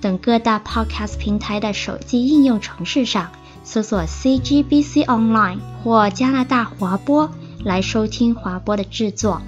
[0.00, 3.30] 等各大 Podcast 平台的手机应用程式上
[3.64, 7.30] 搜索 CGBC Online 或加拿大华播
[7.64, 9.40] 来收听华播的制作。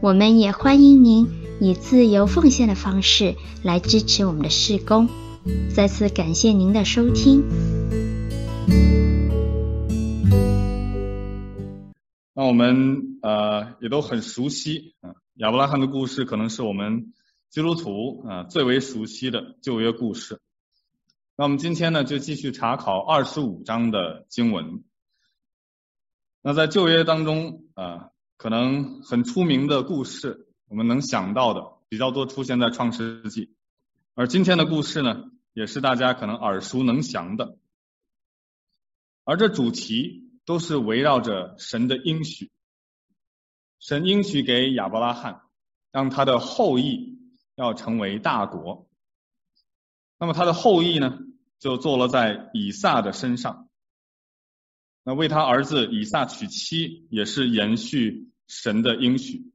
[0.00, 1.28] 我们也欢迎您
[1.60, 5.08] 以自由奉献的方式来支持我们的事工。
[5.74, 7.42] 再次感谢您的收听。
[12.34, 17.12] 那我们呃也都很熟悉啊，亚伯拉罕的故事可能是我们
[17.54, 20.40] 基督徒啊最为熟悉的旧约故事。
[21.36, 24.82] 那我们今天呢就继续查考二十五章的经文。
[26.42, 33.54] 那在旧约当中啊，可能很出名的故事，我们能想到的比较多出现在创世纪，
[34.14, 37.56] 而今天的故事呢，也是大家可能耳熟能详的，
[39.22, 40.22] 而这主题。
[40.44, 42.50] 都是围绕着神的应许，
[43.78, 45.40] 神应许给亚伯拉罕，
[45.90, 47.18] 让他的后裔
[47.54, 48.88] 要成为大国。
[50.18, 51.18] 那么他的后裔呢，
[51.58, 53.68] 就坐落在以撒的身上。
[55.02, 59.52] 那为他儿子以撒娶妻，也是延续神的应许。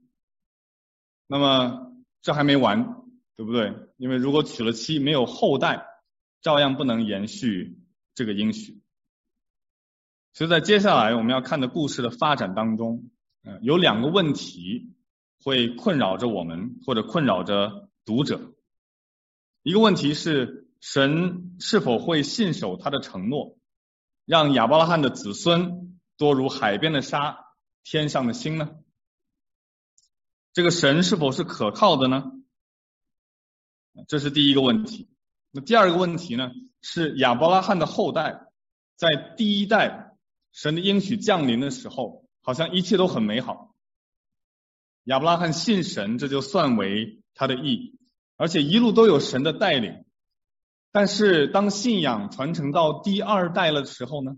[1.26, 3.02] 那么这还没完，
[3.36, 3.74] 对不对？
[3.98, 5.88] 因为如果娶了妻没有后代，
[6.42, 7.80] 照样不能延续
[8.14, 8.82] 这个应许。
[10.34, 13.10] 所以在接下来我们要看的故事的发展当中，
[13.44, 14.94] 嗯，有两个问题
[15.44, 18.56] 会困扰着我们，或者困扰着读者。
[19.62, 23.60] 一个问题是，神是否会信守他的承诺，
[24.26, 27.38] 让亚伯拉罕的子孙多如海边的沙、
[27.84, 28.72] 天上的星呢？
[30.54, 32.32] 这个神是否是可靠的呢？
[34.08, 35.08] 这是第一个问题。
[35.52, 36.50] 那第二个问题呢，
[36.82, 38.48] 是亚伯拉罕的后代
[38.96, 40.18] 在第一代。
[40.52, 43.76] 神的应许降临的时候，好像一切都很美好。
[45.04, 47.99] 亚伯拉罕信神，这就算为他的义，
[48.40, 50.06] 而且一路都有神的带领。
[50.92, 54.38] 但是当信仰传承到第二代了的时候呢？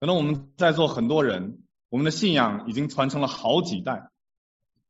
[0.00, 4.10] 可能我们在座很多人，我们的信仰已经传承了好几代，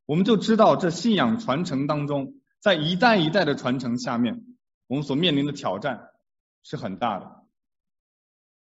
[0.07, 4.45] 我们就知道这信仰传承当中，在一代一代的传承下面，
[4.89, 6.09] 我们所面临的挑战
[6.65, 7.45] 是很大的。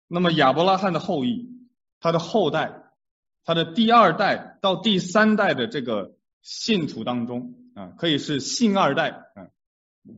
[0.07, 1.49] 那么亚伯拉罕的后裔，
[1.99, 2.83] 他的后代，
[3.43, 9.28] 他的第二代到第三代的这个信徒当中啊，可以是信二代，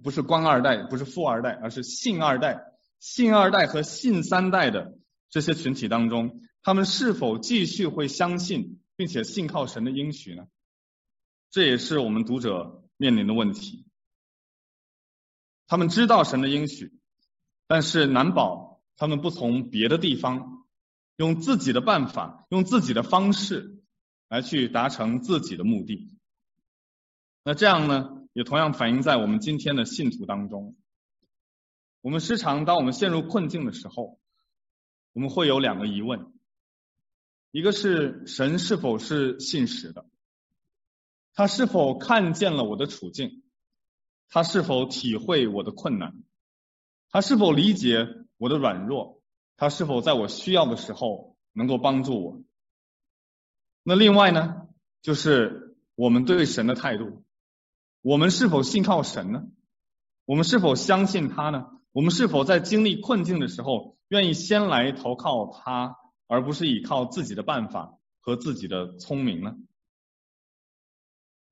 [0.03, 2.73] 不是官二代，不是富二代，而是信二代。
[2.99, 4.97] 信二代和信三代的
[5.29, 10.47] 这些群体当中，他们是否继续会相信并且信靠神的应许呢？
[11.49, 13.85] 这也是我们读者面临的问题。
[15.67, 16.93] 他们知道神的应许，
[17.67, 18.81] 但是难保。
[18.97, 20.67] 他们不从别的地方，
[21.15, 23.81] 用自己的办法，用自己的方式
[24.29, 26.15] 来去达成自己的目的。
[27.43, 30.75] 那这样呢，也同样反映在我们今天的信徒当中。
[32.01, 34.19] 我们时常当我们陷入困境的时候，
[35.13, 36.33] 我们会有两个疑问：
[37.51, 40.05] 一个是神是否是信实的？
[41.33, 43.43] 他是否看见了我的处境？
[44.29, 46.23] 他是否体会我的困难？
[47.09, 48.07] 他是否理解？
[48.37, 49.21] 我的软弱，
[49.55, 52.41] 他是否在我需要的时候能够帮助我？
[53.83, 54.67] 那另外呢，
[55.03, 57.23] 就是我们对神的态度，
[58.01, 59.43] 我们是否信靠神呢？
[60.25, 61.67] 我们是否相信他呢？
[61.91, 69.55] 我们是否在经历困境的时候，愿意先来投靠他，而不是依靠自己的办法和自己的聪明呢？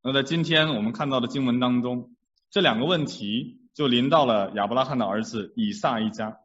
[0.02, 2.16] 那在今天我们看到的经文当中，
[2.50, 6.40] 这两个问题就临到了亚伯拉罕的儿子以撒一家。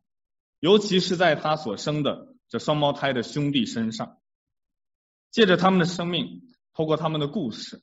[0.58, 4.18] 尤其是在他所生的这双胞胎的兄弟身上，
[5.30, 6.42] 借着他们的生命，
[6.72, 7.82] 透过他们的故事，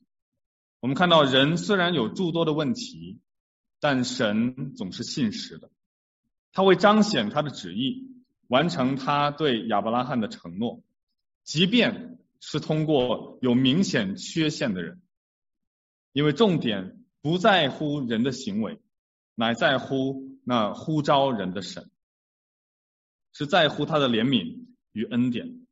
[0.82, 3.22] 我们看到人虽然有诸多的问题，
[3.80, 5.70] 但神总是信实的。
[6.52, 8.10] 他会彰显他的旨意，
[8.48, 10.84] 完成他对亚伯拉罕的承诺，
[11.44, 15.02] 即便是通过有明显缺陷的人，
[16.12, 18.82] 因为重点不在乎人的行为，
[19.36, 21.90] 乃在乎那呼召人的神。
[23.34, 25.66] 是在乎他的怜悯与恩典，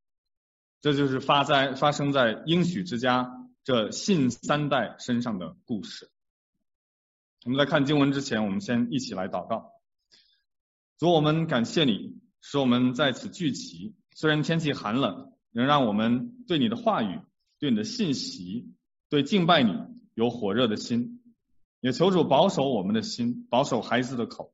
[0.79, 6.09] 这就是发在发生在应许之家这信三代身上的故事。
[7.45, 9.71] 我们在看经文之前，我们先一起来祷告。
[10.97, 13.95] 主，我们感谢你，使我们在此聚齐。
[14.13, 17.21] 虽然天气寒冷，仍让我们对你的话语、
[17.59, 18.73] 对你的信息、
[19.09, 19.73] 对敬拜你
[20.13, 21.23] 有火热的心。
[21.79, 24.53] 也求主保守我们的心，保守孩子的口，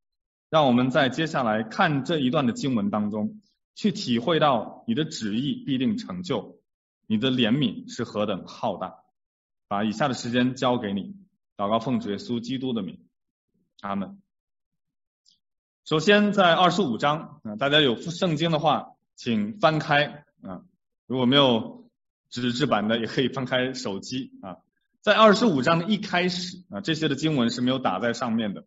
[0.51, 3.41] 让我们在接下来看这一段的经文当中，
[3.73, 6.59] 去体会到你的旨意必定成就，
[7.07, 8.95] 你的怜悯是何等浩大。
[9.67, 11.15] 把以下的时间交给你，
[11.57, 12.99] 祷告奉主耶稣基督的名，
[13.81, 14.21] 阿门。
[15.85, 20.61] 首先，在二十五章啊，大家有圣经的话，请翻开啊。
[21.07, 21.89] 如果没有
[22.29, 24.57] 纸质版的，也可以翻开手机啊。
[25.01, 28.65] 在二十五章的一开始啊，这些的经文是没有打在上面的。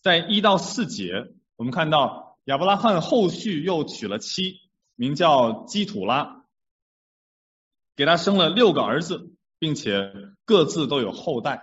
[0.00, 4.60] 在一到四节，我们看到亚伯拉罕后续又娶了妻，
[4.94, 6.41] 名叫基土拉，
[7.96, 10.12] 给他生了六个儿子，并且
[10.44, 11.62] 各自都有后代。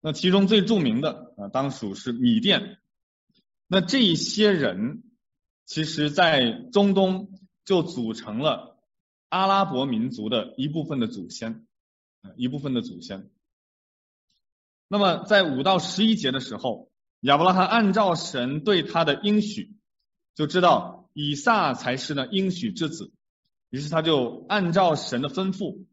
[0.00, 2.78] 那其中最著名的啊，当属是米甸。
[3.66, 5.02] 那这一些人，
[5.66, 7.32] 其实在中东
[7.64, 8.78] 就组成了
[9.28, 11.66] 阿拉伯民族的一部分的祖先，
[12.36, 13.30] 一部分的祖先。
[14.88, 19.76] 那么在五到十一节的时候，亚伯拉罕按照神对他的应许，
[20.34, 23.12] 就知道以撒才是那应许之子，
[23.70, 25.86] 于是他就按照神的吩咐，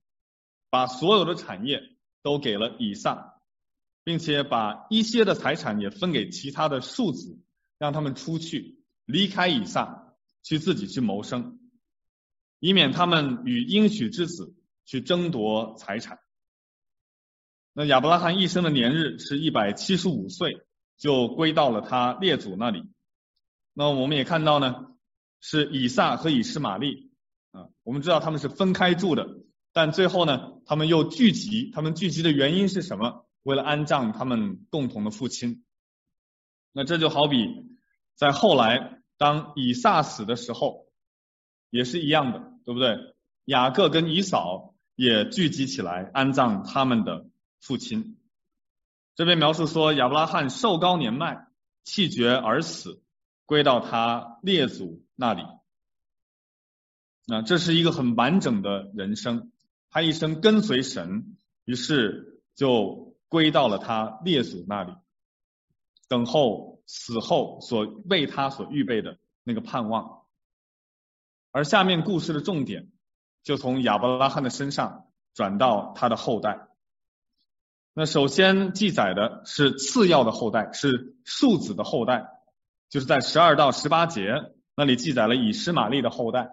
[0.69, 1.81] 把所有的产业
[2.21, 3.41] 都给了以撒，
[4.03, 7.39] 并且把一些的财产也分给其他的庶子。
[7.77, 10.13] 让他们出去，离开以撒，
[10.43, 11.59] 去自己去谋生，
[12.61, 14.55] 以免他们与应许之子
[14.85, 16.19] 去争夺财产。
[17.73, 20.65] 那亚伯拉罕一生的年日是一百七十五岁，
[20.97, 22.89] 就归到了他列祖那里。
[23.73, 24.95] 那我们也看到呢，
[25.41, 27.11] 是以撒和以实玛利
[27.55, 29.25] 啊，我们知道他们是分开住的，
[29.71, 31.71] 但最后呢，他们又聚集。
[31.73, 33.25] 他们聚集的原因是什么？
[33.43, 35.63] 为了安葬他们共同的父亲。
[36.73, 37.47] 那这就好比
[38.15, 40.87] 在后来，当以撒死的时候，
[41.69, 42.97] 也是一样的，对不对？
[43.45, 47.29] 雅各跟以扫也聚集起来安葬他们的
[47.61, 48.17] 父亲。
[49.15, 51.47] 这边描述说，亚伯拉罕寿高年迈，
[51.85, 53.01] 气绝而死，
[53.45, 55.43] 归到他列祖那里。
[57.27, 59.51] 那这是一个很完整的人生，
[59.89, 64.93] 他一生跟随神，于是就归到了他列祖那里。
[66.07, 70.21] 等候死后所为他所预备的那个盼望，
[71.51, 72.91] 而下面故事的重点
[73.43, 76.67] 就从亚伯拉罕的身上转到他的后代。
[77.95, 82.27] 那首先记载的是次要的后代，是庶子的后代，
[82.89, 86.51] 就是在十二到十八节那里记载了以实玛利的后代。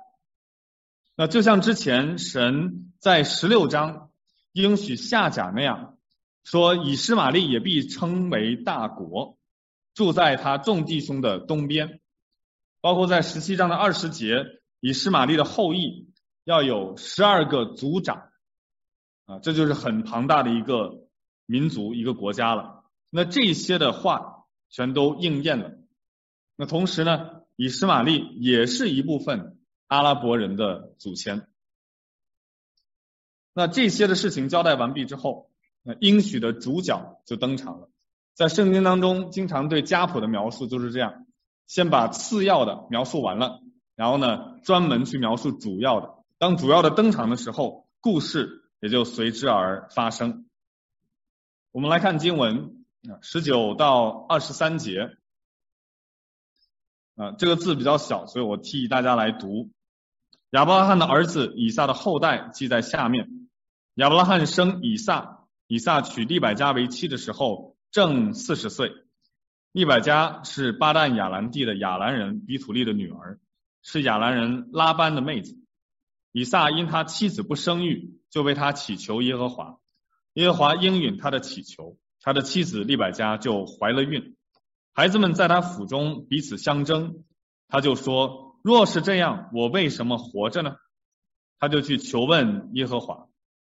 [1.17, 4.11] 那就像之前神在十六章
[4.53, 5.99] 应许夏甲那样，
[6.44, 9.38] 说以实玛利也必称为大国。
[9.94, 12.00] 住在他众弟兄的东边，
[12.81, 14.47] 包括在十七章的二十节，
[14.81, 16.09] 以实玛利的后裔
[16.44, 18.31] 要有十二个族长，
[19.26, 21.06] 啊，这就是很庞大的一个
[21.44, 22.85] 民族一个国家了。
[23.11, 25.73] 那这些的话全都应验了。
[26.56, 29.51] 那同时呢，以实玛利也是一部分
[29.93, 31.47] 阿拉伯人的祖先。
[33.52, 35.50] 那这些的事情交代完毕之后，
[35.83, 37.90] 那应许的主角就登场了。
[38.33, 41.26] 在圣经当中，经常对家谱的描述就是这样：
[41.66, 43.61] 先把次要的描述完了，
[43.95, 46.14] 然后呢，专门去描述主要的。
[46.38, 50.49] 当主要的登场的时候，故事也就随之而发生。
[51.71, 55.19] 我们来看经文啊，十九到二十三节
[57.16, 59.69] 啊，这个字比较小，所以我替大家来读。
[60.52, 63.28] 亚伯拉罕的儿子以撒的后代记在下面：
[63.94, 67.76] 亚伯拉罕生以撒，以撒娶利百加为妻的时候。
[67.90, 68.90] 正四十岁，
[69.73, 73.38] 利百加是巴旦亚兰地的亚兰人比土利的女儿，
[73.82, 75.59] 是亚兰人拉班的妹子。
[76.32, 79.76] 以撒因他妻子不生育，就为他祈求耶和华，
[80.32, 84.37] 耶和华应允他的祈求，他的妻子利百加就怀了孕。
[84.94, 87.25] 孩子们在他腹中彼此相争，
[87.68, 90.76] 他就说：若是这样，我为什么活着呢？
[91.59, 93.28] 他就去求问耶和华，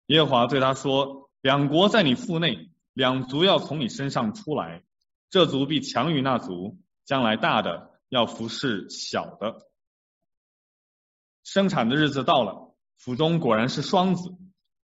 [0.06, 2.70] 耶和华对他说：两国在你腹内。
[2.92, 4.84] 两族要从你身上出来，
[5.28, 9.66] 这族必强于那族，将来大的要服侍小的。
[11.42, 14.36] 生产的日子到了，腹中果然是双子，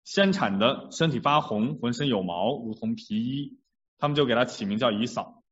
[0.05, 3.59] 先产的身体发红，浑身有毛，如同皮衣，
[3.97, 5.43] 他们就给他起名叫以扫。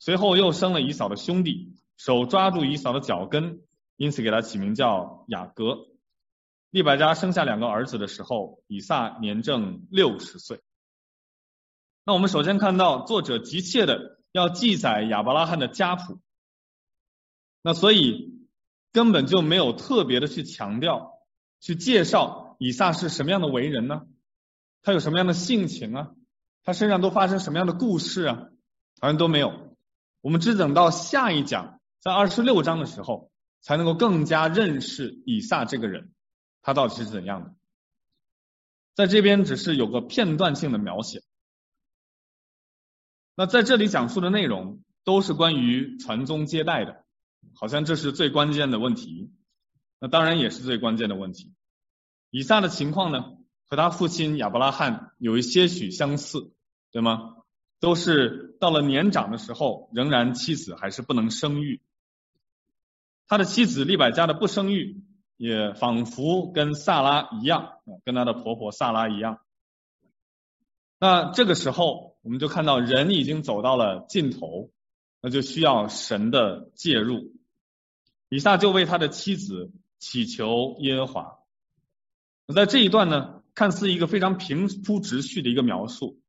[0.00, 3.60] 随后又生了以扫的兄弟，手抓住以扫的脚跟，
[3.96, 5.88] 因此给他起名叫雅各。
[6.70, 10.60] 利百加生下两个儿子的时候，以撒年正六十岁。
[12.04, 16.20] 那我们首先看到作者急切的要记载亚伯拉罕的家谱，
[17.62, 18.46] 那所以
[18.92, 21.18] 根本就没有特别的去强调、
[21.60, 24.06] 去介绍以撒是什么样的为人呢？
[24.82, 26.10] 他有什么样的性情啊？
[26.64, 28.48] 他身上都发生什么样的故事啊？
[29.00, 29.76] 好像都没有。
[30.20, 33.31] 我们只等到下一讲，在二十六章的时候，
[33.62, 36.12] 才能够更加认识以撒这个人，
[36.60, 37.54] 他到底是怎样的。
[38.94, 41.22] 在这边只是有个片段性的描写。
[43.34, 47.04] 那在这里讲述的内容都是关于传宗接代的，
[47.54, 49.32] 好像这是最关键的问题。
[49.98, 51.54] 那当然也是最关键的问题。
[52.30, 56.52] 以撒的情况呢，和他父亲亚伯拉罕有一些许相似，
[56.90, 57.36] 对吗？
[57.80, 61.80] 都是到了年长的时候，仍然妻子还是不能生育。
[63.28, 65.02] 他的妻子利百加的不生育，
[65.36, 69.38] 也仿佛跟撒拉一样，跟他的婆婆撒拉一样。
[70.98, 74.70] 那这个时候，我们就看到人已经走到了尽头，
[75.20, 77.32] 那就需要神的介入。
[78.28, 81.38] 以撒就为他的妻子祈求耶和华。
[82.46, 86.20] 那在这一段呢，看似一个非常平铺直叙的一个描述，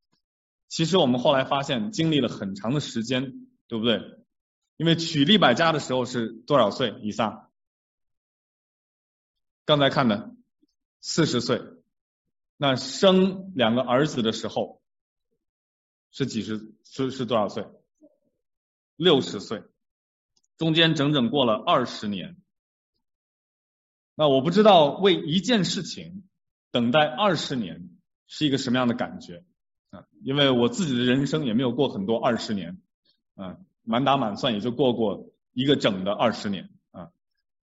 [0.69, 4.01] 其实我们后来发现，经历了很长的时间，对不对？
[4.77, 6.95] 因为娶利百加的时候是多少岁？
[7.01, 7.49] 以撒
[9.65, 10.35] 刚才看的
[11.01, 11.61] 四十岁。
[12.57, 14.81] 那生两个儿子的时候
[16.11, 16.73] 是几十？
[16.83, 17.65] 是是多少岁？
[18.95, 19.63] 六十岁，
[20.57, 22.37] 中间整整过了二十年。
[24.15, 26.29] 那我不知道为一件事情
[26.71, 27.89] 等待二十年
[28.27, 29.43] 是一个什么样的感觉
[29.89, 30.05] 啊？
[30.21, 32.79] 因为我自己的人生也没有过很多二十年
[33.33, 37.11] 啊，满打满算也就过过一个整的二十年啊，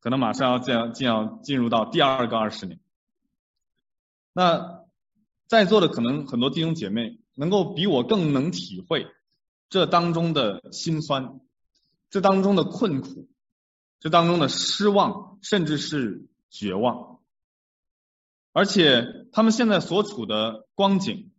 [0.00, 2.78] 可能马上要这样，就要进入到第二个二十年。
[4.32, 4.84] 那
[5.48, 9.08] 在座的可能很多弟兄姐妹能够比我更能体会
[9.68, 11.40] 这当中的辛酸，
[12.10, 13.28] 这当中的困苦，
[13.98, 17.18] 这当中的失望，甚至是绝望。
[18.52, 21.32] 而且他们现在所处的光景，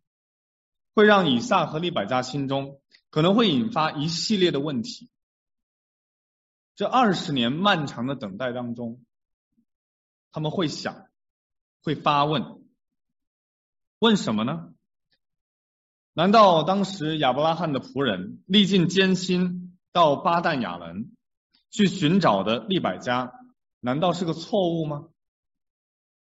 [0.94, 2.81] 会让以撒和利百加心中
[3.12, 5.10] 可能会引发一系列的问题。
[6.76, 9.06] 这二十年漫长的等待当中，
[10.32, 11.06] 他们会想，
[11.84, 12.64] 会发问。
[14.00, 14.74] 问什么呢？
[16.14, 21.12] 难道当时亚伯拉罕的仆人历尽艰辛到巴旦亚伦
[21.70, 23.32] 去寻找的利百加，
[23.80, 25.10] 难道是个错误吗？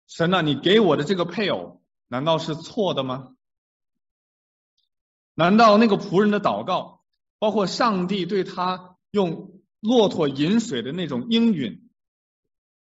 [0.07, 3.35] 神啊，你给我的这个配偶，难道是错的吗？
[5.35, 7.05] 难道那个仆人的祷告，
[7.39, 11.91] 包括上帝对他用骆驼饮水的那种应允，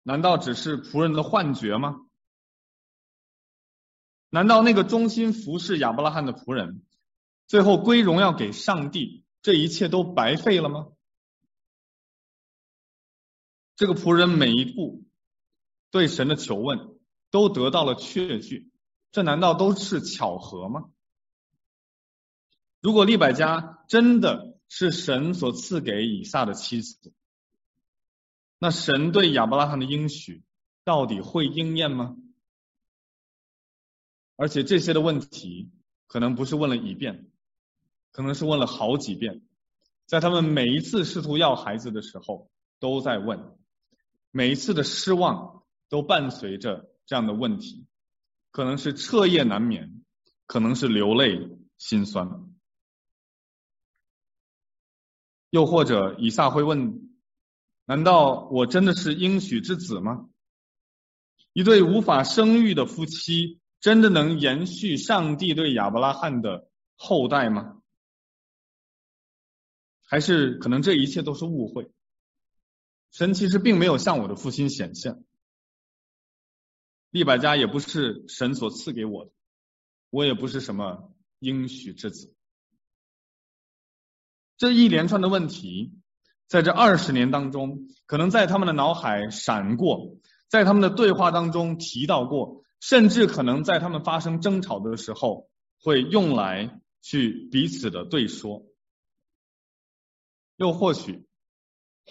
[0.03, 2.01] 难道只是仆人的幻觉吗？
[4.29, 6.83] 难道那个忠心服侍亚伯拉罕的仆人，
[7.47, 10.87] 最后归荣耀给上帝，这一切都白费了吗？
[13.75, 15.03] 这个仆人每一步
[15.89, 16.99] 对神的求问
[17.31, 18.71] 都得到了确据，
[19.11, 20.91] 这难道都是巧合吗？
[22.81, 27.13] 如果利百加真的是神所赐给以撒的妻子，
[28.57, 30.43] 那神对亚伯拉罕的应许
[30.83, 32.15] 到底会应验吗？
[34.35, 35.69] 而且这些的问题
[36.07, 37.29] 可能不是问了一遍，
[38.11, 39.43] 可能是问了好几遍，
[40.07, 43.55] 在他们每一次试图要孩子的时候都在问，
[44.31, 47.85] 每一次的失望都伴随着这样的问题，
[48.49, 50.03] 可能是彻夜难眠，
[50.47, 52.50] 可能是流泪心酸，
[55.51, 57.15] 又或者以撒会问：
[57.85, 60.27] 难道我真的是应许之子吗？
[61.53, 63.59] 一对无法生育的夫妻。
[63.81, 67.81] 真的能延续上帝对亚伯拉罕的后代吗？
[70.03, 71.91] 还是可能这一切都是误会？
[73.09, 75.25] 神其实并没有向我的父亲显现，
[77.09, 79.31] 利百加也不是神所赐给我的，
[80.11, 82.35] 我也不是什么应许之子。
[84.61, 85.91] 这一连串的问题，
[86.47, 92.63] 在这二十年当中，可能在他们的脑海闪过，在他们的对话当中提到过。
[92.79, 95.49] 甚至可能在他们发生争吵的时候，
[95.81, 98.67] 会用来去彼此的对说。
[100.57, 101.25] 又或许，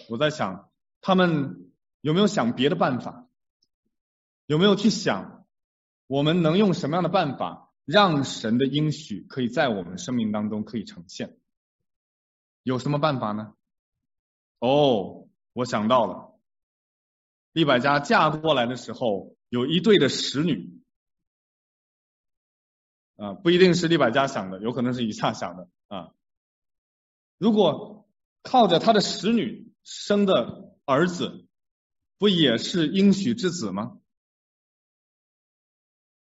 [0.09, 3.29] 我在想，他们有没有想别的办法？
[4.45, 5.45] 有没有去想，
[6.05, 11.37] 我们能用什么样的办法，让神的应许可以在我们生命当中可以呈现？
[12.63, 13.53] 有什么办法呢？
[14.59, 16.39] 哦，我想到了，
[17.51, 19.35] 利百加嫁过来的时候。
[19.51, 20.81] 有一对的使女，
[23.17, 26.13] 啊，不一定是利百加想的，有可能是以下想的啊。
[27.37, 28.09] 如果
[28.43, 31.49] 靠着他的使女生的儿子
[32.17, 33.99] 不也是应许之子吗？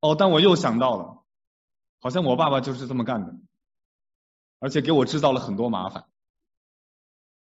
[0.01, 1.25] 哦，但我又想到了，
[2.01, 3.35] 好像我爸爸就是这么干的，
[4.59, 6.07] 而且给我制造了很多麻烦，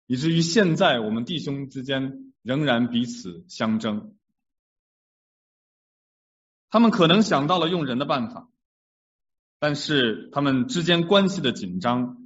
[0.06, 4.16] 以至于现在我们弟兄之间仍然彼此相争。
[6.70, 8.50] 他们可能想到了用人的办法，
[9.60, 12.18] 但是他们之间关系的紧张，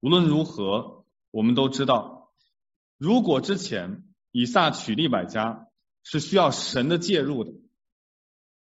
[0.00, 2.32] 无论如何，我们都知道，
[2.98, 5.68] 如果之前以撒娶利百加
[6.02, 7.52] 是需要神的介入的。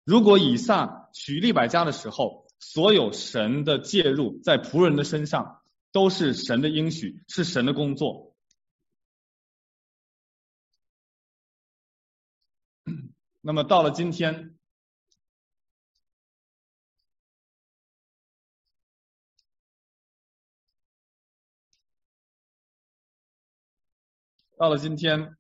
[0.04, 5.62] 如果以撒娶利百加的时候，所有神的介入在仆人的身上，
[5.92, 8.35] 都是神的应许，是神的工作。
[13.48, 14.58] 那么到了今天，
[24.58, 25.38] 到了今天，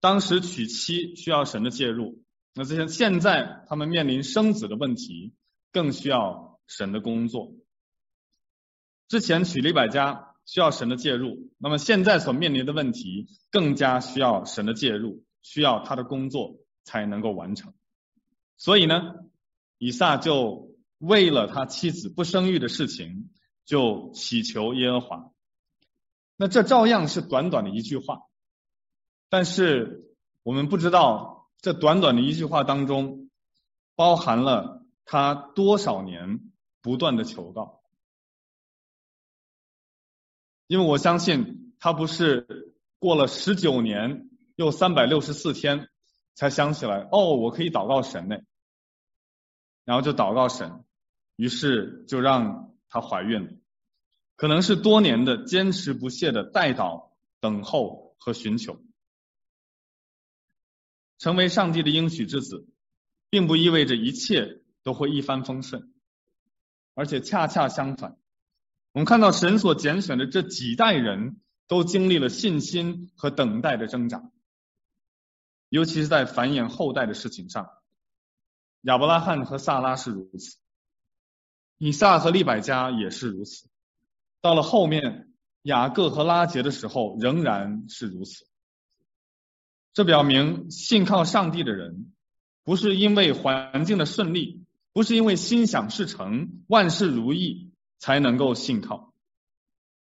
[0.00, 2.24] 当时娶妻需要神的介入。
[2.52, 5.36] 那这些现在他们面临生子的问题，
[5.70, 7.54] 更需要神的工作。
[9.06, 17.72] 之前娶了一百家需要神的介入，那么现在所面临的问题更加需要神的介入，需要他的工作才能够完成。
[18.56, 19.14] 所以呢，
[19.78, 23.30] 以撒就为了他妻子不生育的事情，
[23.64, 25.30] 就祈求耶和华。
[26.36, 28.22] 那这照样是短短的一句话，
[29.28, 31.32] 但是我们不知道。
[31.60, 33.30] 这短短的一句话当中，
[33.94, 37.80] 包含了他多少年不断的求告。
[40.66, 45.88] 因为我相信他不是过了十九年又三百六十四天
[46.34, 48.38] 才想起来，哦，我可以祷告神呢，
[49.84, 50.84] 然后就祷告神，
[51.36, 53.52] 于是就让她怀孕了。
[54.36, 58.80] 可能是多年的坚持不懈的代祷、等候和寻求。
[61.18, 62.66] 成为上帝的应许之子，
[63.30, 65.94] 并不意味着一切都会一帆风顺，
[66.94, 68.18] 而且恰恰相反，
[68.92, 74.30] 我们看到神所拣选的这几代人都经历了信心和等待的挣扎，
[75.74, 77.68] 尤其是在繁衍后代的事情上，
[78.82, 80.56] 亚伯拉罕和萨拉是如此，
[81.78, 83.66] 以撒和利百加也是如此，
[84.40, 85.32] 到了后面
[85.62, 88.46] 雅各和拉结的时候，仍然是如此。
[89.92, 92.12] 这表明，信靠上帝的人，
[92.62, 99.12] 不是因为环境的顺利，不是因为心想事成、万事如意才能够信靠。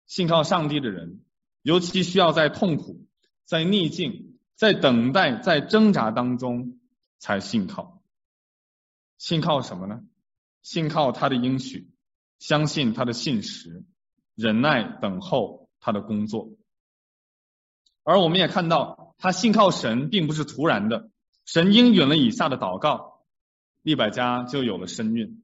[0.07, 1.21] 信靠上帝的人，
[1.61, 3.05] 尤其需要在痛苦、
[3.45, 4.30] 在逆境、
[4.61, 6.79] 在等待、在挣扎当中
[7.19, 8.03] 才信靠。
[9.17, 10.03] 信靠什么呢？
[10.61, 11.91] 信靠他的应许，
[12.39, 13.87] 相信他的信实，
[14.35, 16.51] 忍耐等候他的工作。
[18.03, 21.11] 而我们也看到，他信靠神并不是突然的，
[21.47, 23.25] 神应允了以撒的祷告，
[23.81, 25.43] 利百加就有了身孕。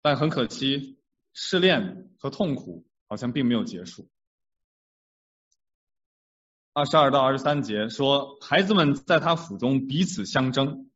[0.00, 0.98] 但很可惜，
[1.34, 4.08] 试炼和痛苦好像并没有结束。
[6.72, 10.88] 二十二到二十三节说，孩子们在他府中彼此相争，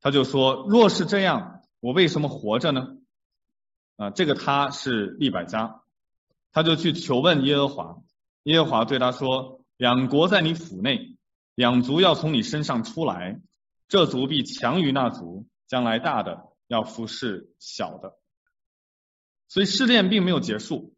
[0.00, 2.98] 他就说：若是这样，我为什么活着呢？
[3.96, 5.80] 啊，这个他是利百加，
[6.52, 7.96] 他就去求问耶和华。
[8.42, 11.16] 耶和华对他说：“两国在你府内，
[11.54, 13.40] 两族要从你身上出来，
[13.88, 18.18] 这族必强于那族，将来大的要服侍小的。”
[19.48, 20.94] 所以试炼并没有结束。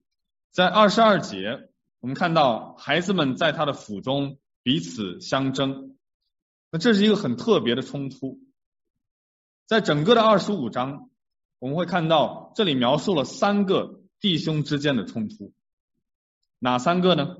[0.50, 1.65] 在二十二节，
[2.00, 5.96] 我们看到孩子们在他的府中彼此相争，
[6.70, 8.40] 那这是一个很特别的冲突。
[9.66, 11.11] 在整个的二十五章，
[11.59, 15.52] 我们会看到这里描述了三个弟兄之间的冲突。
[16.59, 17.37] 哪三个呢？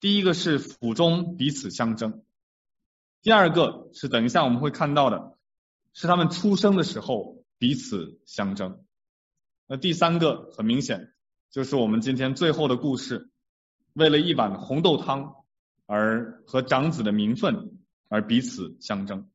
[0.00, 2.22] 第一个是府中彼此相争，
[3.20, 5.36] 第二个是等一下我们会看到的，
[5.92, 8.84] 是他们出生的时候彼此相争。
[9.66, 11.12] 那第三个很明显
[11.50, 13.28] 就是我们今天最后的故事，
[13.98, 15.34] 为了一碗红豆汤
[15.84, 19.28] 而和长子的名分而彼此相争。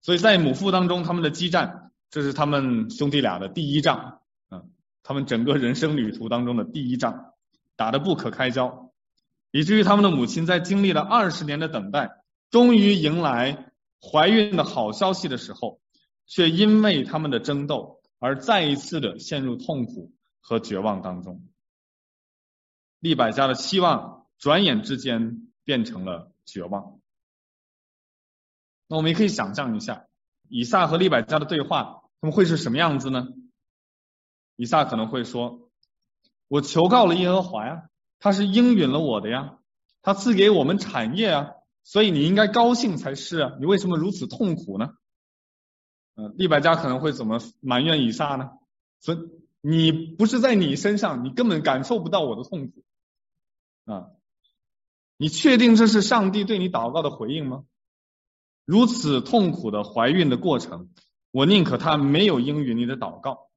[0.00, 4.70] 所以在母父当中他们的激战，这是他们兄弟俩的第一仗，嗯，
[5.02, 7.32] 他们整个人生旅途当中的第一仗。
[7.76, 8.92] 打得不可开交，
[9.50, 15.80] 以至于他们的母亲在经历了二十年的等待，终于迎来怀孕的好消息的时候，
[16.24, 21.42] 却因为他们的争斗而再一次的陷入痛苦和绝望当中。
[23.04, 27.00] 利百加的希望转眼之间变成了绝望。
[28.88, 30.06] 那我们也可以想象一下，
[30.48, 33.28] 以撒和利百加的对话，他们会是什么样子呢？
[34.56, 35.70] 以撒可能会说。
[36.48, 37.90] 我求告了耶和华呀，
[38.20, 39.58] 他是应允了我的呀。
[40.00, 41.50] 他赐给我们产业啊，
[41.82, 44.94] 所以你应该高兴才是啊，你为什么如此痛苦呢？
[46.14, 48.48] 嗯、利百加可能会怎么埋怨以撒呢？
[49.02, 49.14] 说
[49.60, 52.82] 你不是在你身上，你根本感受不到我的痛苦
[53.84, 54.10] 啊！
[55.16, 57.64] 你确定这是上帝对你祷告的回应吗？
[58.64, 60.90] 如此痛苦的怀孕的过程，
[61.30, 63.50] 我宁可他没有应允你的祷告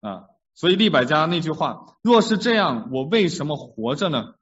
[0.00, 0.28] 啊！
[0.54, 4.34] 所以利百加那句话，若是这样，我为什么活着呢？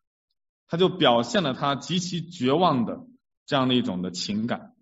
[0.67, 3.07] 他就表现了他极其绝望的
[3.47, 4.75] 这样的一种的情感。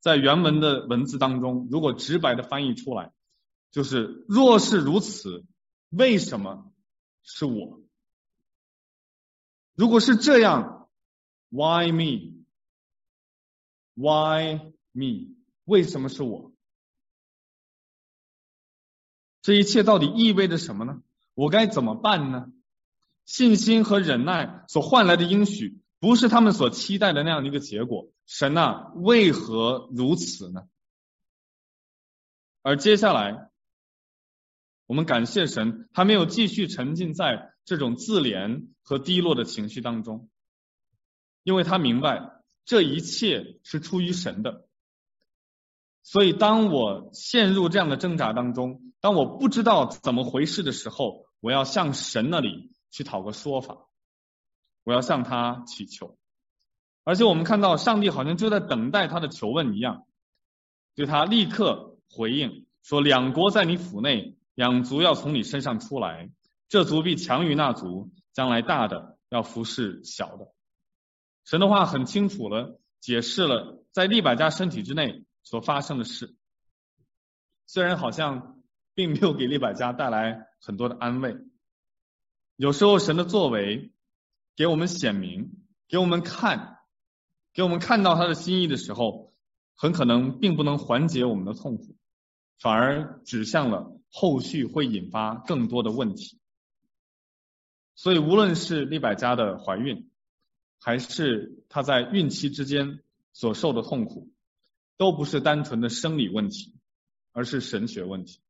[0.00, 3.12] 在原文的文字当中，如果直白的翻译出来，
[3.70, 5.44] 就是若是如此，
[5.90, 6.72] 为什么
[7.22, 7.79] 是我？
[9.80, 10.90] 如果是这样
[11.48, 11.90] ，Why
[13.96, 14.60] me？Why
[14.92, 15.36] me？
[15.64, 16.52] 为什么是我？
[19.40, 21.02] 这一切到底意味着什么呢？
[21.32, 22.52] 我该怎么办呢？
[23.24, 28.10] 信心和忍耐所换来的应许，不是他们所期待的那样的一个结果。
[28.26, 30.68] 神啊，为何如此呢？
[32.60, 33.49] 而接下来，
[34.90, 40.28] 我们感谢神，他没有继续沉浸在这种自怜和低落的情绪当中，
[41.44, 44.66] 因为他明白这一切是出于神的。
[46.02, 53.86] 所以，当我陷入这样的挣扎当中，当我不知道怎么回事的时候，我要向神那里去讨个说法，
[54.82, 56.18] 我要向他祈求。
[57.04, 60.04] 而且我们看到，上帝好像就在等待他的求问一样，
[60.96, 66.30] 对他立刻回应说：“两国在你府内，养族要从你身上出来，
[66.68, 70.52] 这族必强于那族，将来大的要服侍小的。”
[71.44, 76.36] 神的话很清楚了，解释了在利百加身体之内所发生的事，
[77.66, 78.62] 虽然好像
[78.94, 81.36] 并没有给利百加带来很多的安慰。
[82.56, 83.92] 有时候神的作为
[84.54, 85.50] 给我们显明，
[85.88, 86.78] 给我们看。
[87.52, 89.34] 给我们看到他的心意的时候，
[89.74, 91.96] 很可能并不能缓解我们的痛苦，
[92.60, 96.38] 反而指向了后续会引发更多的问题。
[97.94, 100.10] 所以，无论是利百加的怀孕，
[100.78, 103.00] 还是她在孕期之间
[103.32, 104.30] 所受的痛苦，
[104.96, 106.74] 都不是单纯的生理问题，
[107.32, 108.40] 而是神学问题，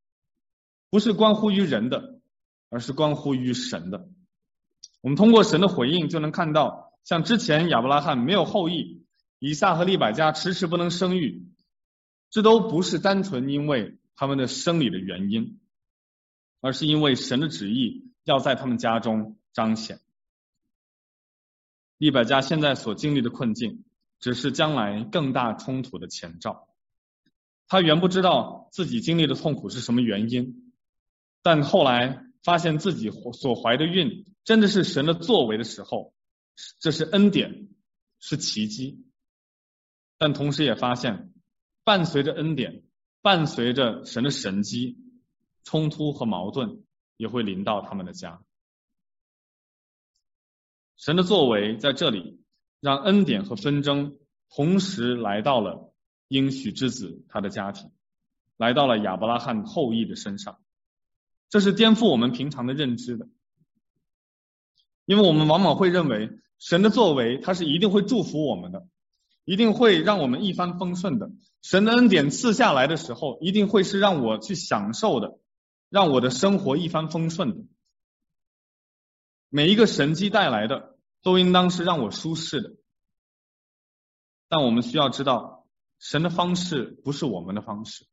[0.89, 2.21] 不是关乎于人的，
[2.69, 4.09] 而是关乎于神的。
[5.01, 6.89] 我们通过神的回应，就能看到。
[7.03, 9.07] 像之前亚伯拉罕没有后裔，
[9.39, 11.49] 以撒和利百加迟迟不能生育，
[12.29, 15.59] 这都不是单纯因为他们的生理的原因，
[16.61, 19.99] 而是因为神的旨意要在他们家中彰显。
[21.97, 23.83] 利百加现在所经历的困境，
[24.19, 26.69] 只是将来更大冲突的前兆。
[27.67, 30.75] 他原不知道自己经历的痛苦是什么原因，
[31.41, 36.13] 但后来发现自己所怀的孕真的是神的作为的时候。
[36.79, 37.71] 这是恩典，
[38.19, 39.07] 是奇迹，
[40.19, 41.33] 但同时也发现，
[41.85, 42.83] 伴随着恩典，
[43.23, 44.99] 伴随着神的神迹，
[45.65, 46.83] 冲突和矛盾
[47.17, 48.43] 也会临到他们的家。
[50.97, 52.43] 神的作为在这里，
[52.81, 55.95] 让恩典和纷争同时来到了
[56.29, 57.91] 应许之子他的家庭，
[58.57, 60.61] 来到了亚伯拉罕后裔的身上，
[61.49, 63.29] 这是颠覆我们平常的认知的。
[65.05, 68.87] 因为我们往往会认为神的作为，他是一定会祝福我们的，
[69.45, 71.31] 一定会让我们一帆风顺的。
[71.63, 75.39] 神的恩典赐下来的时候，一定会是让我去享受的，
[75.89, 77.65] 让我的生活一帆风顺的。
[79.49, 82.77] 每一个神迹带来的，都应当是让我舒适的。
[84.49, 85.67] 但我们需要知道，
[85.99, 88.07] 神的方式不是我们的方式，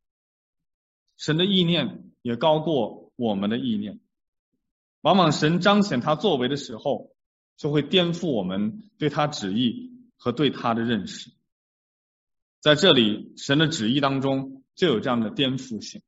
[1.15, 3.99] 神的意念也高过我们的意念。
[5.01, 7.15] 往往神彰显他作为的时候，
[7.55, 11.31] 就会颠覆我们对他旨意和对他的认识。
[12.67, 16.01] 在这里，神的旨意当中就有这样的颠覆性。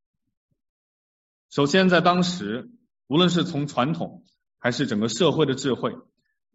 [1.50, 2.69] 首先，在当时，
[3.08, 4.26] 无论是从传统
[4.58, 5.95] 还是整个社会的智慧，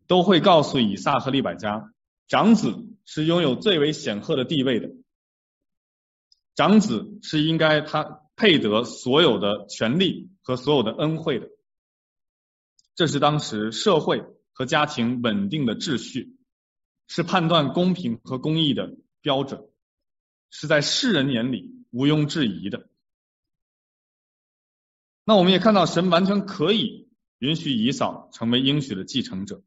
[0.07, 1.91] 都会告诉以撒和利百加，
[2.29, 4.91] 长子是拥有最为显赫的地位的，
[6.55, 11.49] 长子是应该他配得所有的权利和所有的恩惠的。
[12.95, 16.37] 这是当时社会和家庭稳定的秩序，
[17.09, 19.67] 是判断公平和公义的标准，
[20.57, 22.89] 是在世人眼里毋庸置疑的。
[25.25, 29.65] 那我们也看到，神完全可以允许以扫成为应许的继承者。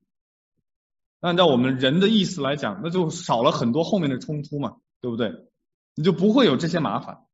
[1.20, 5.50] 按照我们人的意思来讲，那就少了很多后面的冲突嘛，对不对？
[5.94, 7.26] 你就不会有这些麻烦。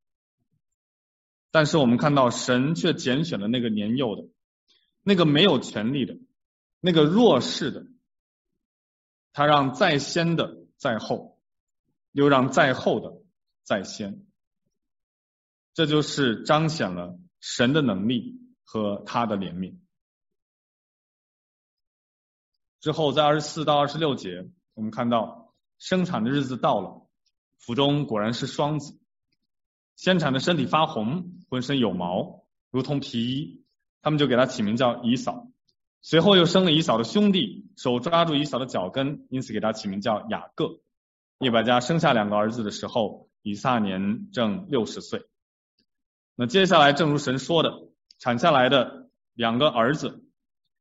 [1.51, 4.27] 但是我们看到，神却拣选了那个年幼的。
[5.03, 6.17] 那个没有权利的，
[6.79, 7.85] 那个弱势的，
[9.31, 11.39] 他让在先的在后，
[12.13, 13.21] 又让在后的
[13.63, 14.25] 在先，
[15.73, 19.79] 这就是彰显了神的能力和他的怜悯。
[22.79, 27.07] 之后在二十四到二十六节，我们看到生产的日子到了，
[27.57, 28.99] 腹中果然是双子，
[29.95, 33.63] 先产的身体发红，浑身有毛，如同皮衣，
[34.01, 35.49] 他们就给他起名叫以扫。
[36.01, 40.81] 随后又生了以扫的兄弟，手抓住以扫的脚跟，因此给他起名叫雅各。
[41.37, 45.21] 利百家生下两个儿子的时候，以撒年正六十岁。
[46.35, 47.71] 那接下来，正如神说的，
[48.17, 50.23] 产下来的两个儿子，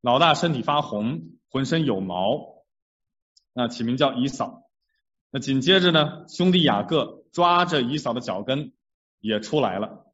[0.01, 2.65] 老大身体发红，浑身有毛，
[3.53, 4.71] 那起名叫以扫。
[5.31, 8.73] 那紧接着呢，兄弟雅各抓着以扫的脚跟
[9.21, 10.07] 也出来了。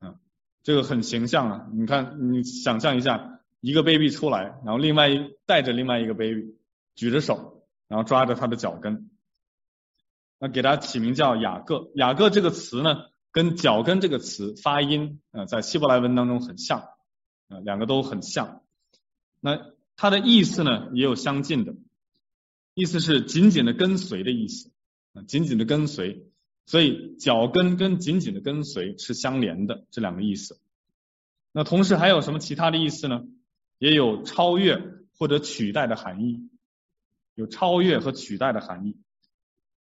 [0.00, 0.20] 嗯，
[0.62, 3.32] 这个很形象啊，你看，你想象一下。
[3.60, 6.54] 一个 baby 出来，然后另外一带着另外一个 baby
[6.94, 9.08] 举着手，然后抓着他的脚跟，
[10.44, 11.90] 那给他起名叫雅各。
[11.94, 16.80] 雅各这个词呢，跟脚跟这个词发音啊，在希伯来文当中很像
[17.48, 18.60] 啊，两个都很像。
[19.40, 19.58] 那
[19.96, 21.74] 它的意思呢，也有相近的，
[22.74, 24.70] 意思是紧紧的跟随的意思
[25.14, 26.26] 啊，紧紧的跟随。
[26.66, 30.60] 所以脚跟跟紧紧的跟随是相连的这两个意思。
[31.52, 33.22] 那同时还有什么其他的意思呢？
[33.78, 34.82] 也有超越
[35.16, 36.50] 或者取代的含义，
[37.34, 38.98] 有超越和取代的含义，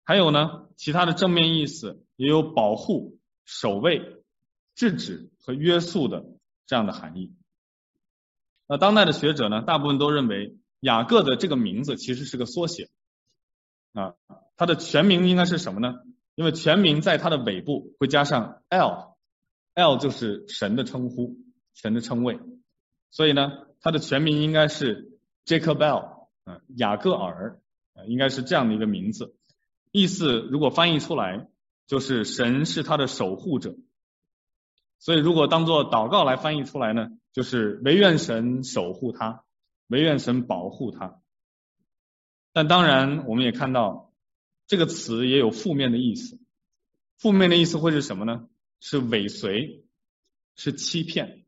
[0.07, 4.23] 还有呢，其他的正面意思也有保护、守卫、
[4.73, 6.23] 制止和约束的
[6.65, 7.35] 这样的含义。
[8.67, 12.87] 那当代的学者呢，大部分都认为雅各的这个名字其实是个缩写
[13.91, 14.15] 啊，
[14.55, 15.95] 他的全名应该是什么呢？
[16.35, 21.35] 因为全名在他的尾部会加上 L，L 就是神的称呼，
[21.73, 22.39] 神的称谓，
[23.11, 23.67] 所以呢。
[23.79, 27.61] 他的全名应该是 Jacob Bell，啊，雅各尔，
[28.07, 29.36] 应该是这样的一个名字。
[29.97, 31.47] 意思如果翻译出来，
[31.87, 33.75] 就是神是他的守护者。
[34.99, 39.43] 所以如果当做祷告来翻译出来呢，就是惟愿神守护他，
[39.87, 41.21] 惟愿神保护他。
[42.53, 44.13] 但当然，我们也看到
[44.67, 46.39] 这个词也有负面的意思。
[47.17, 48.47] 负面的意思会是什么呢？
[48.79, 49.85] 是尾随，
[50.55, 51.45] 是欺骗，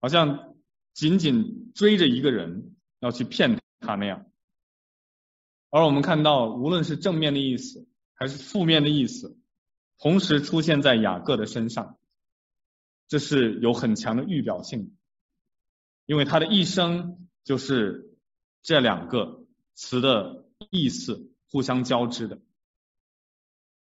[0.00, 0.54] 好像。
[0.94, 4.27] 紧紧追着一个人要去骗他那样，
[5.70, 9.38] 而我们看到，无论是正面的意思还是负面的意思，
[9.98, 11.98] 同时出现在雅各的身上，
[13.06, 14.96] 这是有很强的预表性，
[16.06, 18.16] 因为他的一生就是
[18.62, 22.38] 这两个词的意思互相交织的。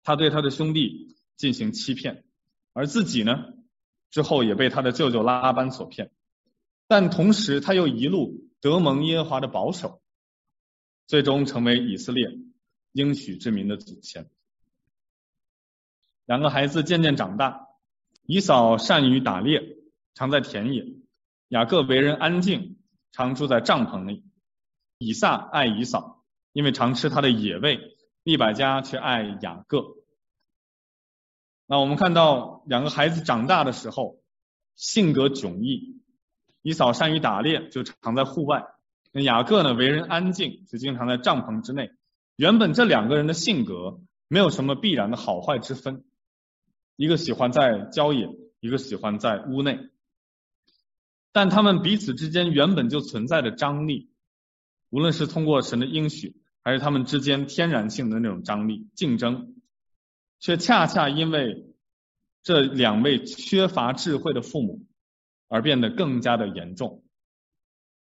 [0.03, 2.25] 他对他的兄弟进行欺骗，
[2.73, 3.55] 而自己呢，
[4.11, 6.11] 之后也被他的舅舅拉班所骗。
[6.87, 10.03] 但同时，他又一路得蒙耶华的保守，
[11.07, 12.38] 最终成为以色列
[12.93, 14.31] 应许之民的祖先。
[16.25, 17.69] 两个孩子渐渐长大，
[18.23, 19.77] 以扫善于打猎，
[20.14, 21.03] 常在田野；
[21.49, 22.79] 雅各为人安静，
[23.12, 24.25] 常住在帐篷里。
[24.99, 27.77] 以撒爱以扫，因为常吃他的野味；
[28.23, 29.85] 利百加却爱雅各。
[31.67, 34.23] 那我们看到两个孩子长大的时候，
[34.77, 36.01] 性格迥异。
[36.62, 38.62] 以扫善于打猎，就常在户外；
[39.16, 41.92] 那雅各呢，为人安静，就经常在帐篷之内。
[42.35, 46.03] 原本这两个人的性格没有什么必然的好坏之分，
[46.96, 49.79] 一个喜欢在郊野，一个喜欢在屋内。
[51.31, 54.11] 但他们彼此之间原本就存在着张力，
[54.90, 59.55] 无论是通过神的应许，还是他们之间天然性的那种张力、竞争，
[60.40, 61.72] 却恰恰因为
[62.42, 64.85] 这两位缺乏智慧的父母。
[65.46, 67.04] 而变得更加的严重。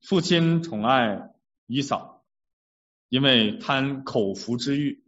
[0.04, 1.32] 父亲宠爱
[1.66, 2.26] 以扫，
[3.08, 5.02] 因为贪口腹之欲，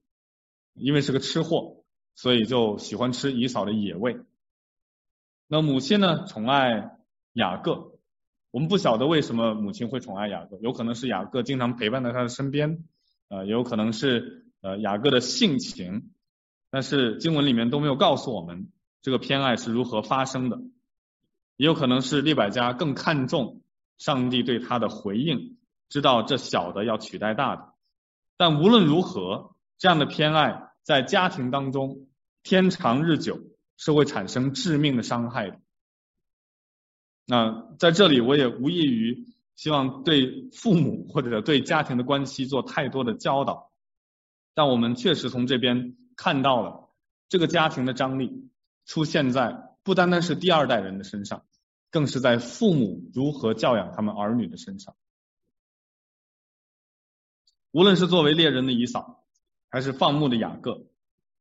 [0.73, 1.83] 因为是个吃货，
[2.15, 4.17] 所以就喜欢吃以扫的野味。
[5.47, 6.97] 那母亲呢，宠爱
[7.33, 7.99] 雅各，
[8.51, 12.85] 我们不晓得为什么母亲会宠爱雅各，有可能是雅各经常陪伴在他的身边，
[13.27, 16.13] 呃，也有可能是呃雅各的性情，
[16.69, 20.61] 但是经文里面都没有告诉我们这个偏爱是如何发生的。
[21.57, 23.61] 也有可能是利百加更看重
[23.97, 25.57] 上帝对他的回应，
[25.89, 27.73] 知道这小的要取代大的。
[28.37, 32.07] 但无论如何，这样的偏爱在家庭当中
[32.43, 33.39] 天长日久
[33.77, 35.59] 是会产生致命的伤害的。
[37.25, 43.71] 那在这里我也无异于希望对父母或者对家庭的关系做太多的教导，
[44.53, 46.89] 但我们确实从这边看到了
[47.29, 48.49] 这个家庭的张力
[48.85, 49.71] 出现在。
[49.85, 51.45] 不单单是第二代人的身上，
[51.89, 54.95] 更是在父母如何教养他们儿女的身上。
[57.71, 59.25] 无论是作为猎人的以扫，
[59.69, 60.87] 还是放牧的雅各，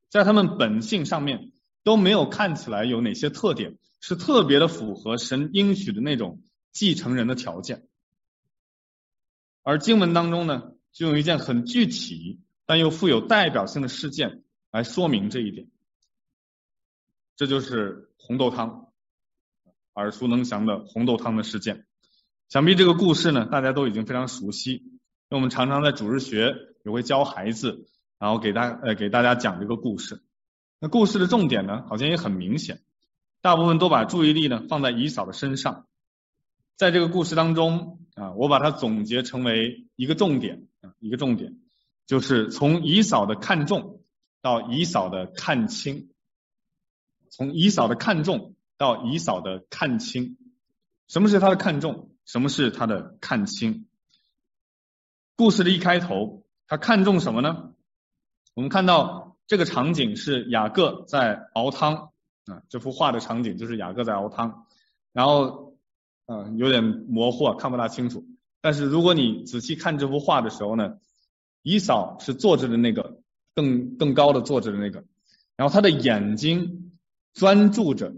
[0.09, 1.53] 在他们本性上面
[1.83, 7.87] 都没有看起来有哪些特点是特别的符合神应许的那种继承人的条件。
[9.63, 15.69] 而经文当中呢，就用一件很具体但又富有代表性的事件来说明这一点，
[17.35, 18.84] 这就是红豆汤，
[19.95, 21.85] 耳熟能详的红豆汤的事件。
[22.47, 27.87] 想必这个故事呢，大家都已经非常熟悉，因为我们常常在主日学也会教孩子，
[28.19, 30.21] 然后给大呃给大家讲这个故事。
[30.79, 32.81] 那故事的重点呢，好像也很明显，
[33.41, 35.87] 大部分都把注意力呢放在以扫的身上。
[36.75, 41.57] 在这个故事当中啊，我把它总结成为一个重点啊，一个重点
[42.05, 44.01] 就是从以扫的看重
[44.41, 46.09] 到以扫的看轻，
[47.31, 50.37] 从以扫的看重到以扫的看清。
[51.07, 52.11] 什么是他的看重？
[52.25, 53.87] 什么是他的看清？
[55.35, 57.73] 故事的一开头，他看重什么呢？
[58.53, 62.11] 我们看到这个场景是雅各在熬汤
[62.45, 64.65] 啊，这幅画的场景就是雅各在熬汤，
[65.13, 65.63] 然后。
[66.27, 68.25] 嗯，有点模糊，看不大清楚。
[68.59, 70.97] 但是如果你仔细看这幅画的时候呢，
[71.61, 73.21] 以扫是坐着的那个，
[73.53, 75.05] 更更高的坐着的那个，
[75.55, 76.97] 然后他的眼睛
[77.31, 78.11] 专注着，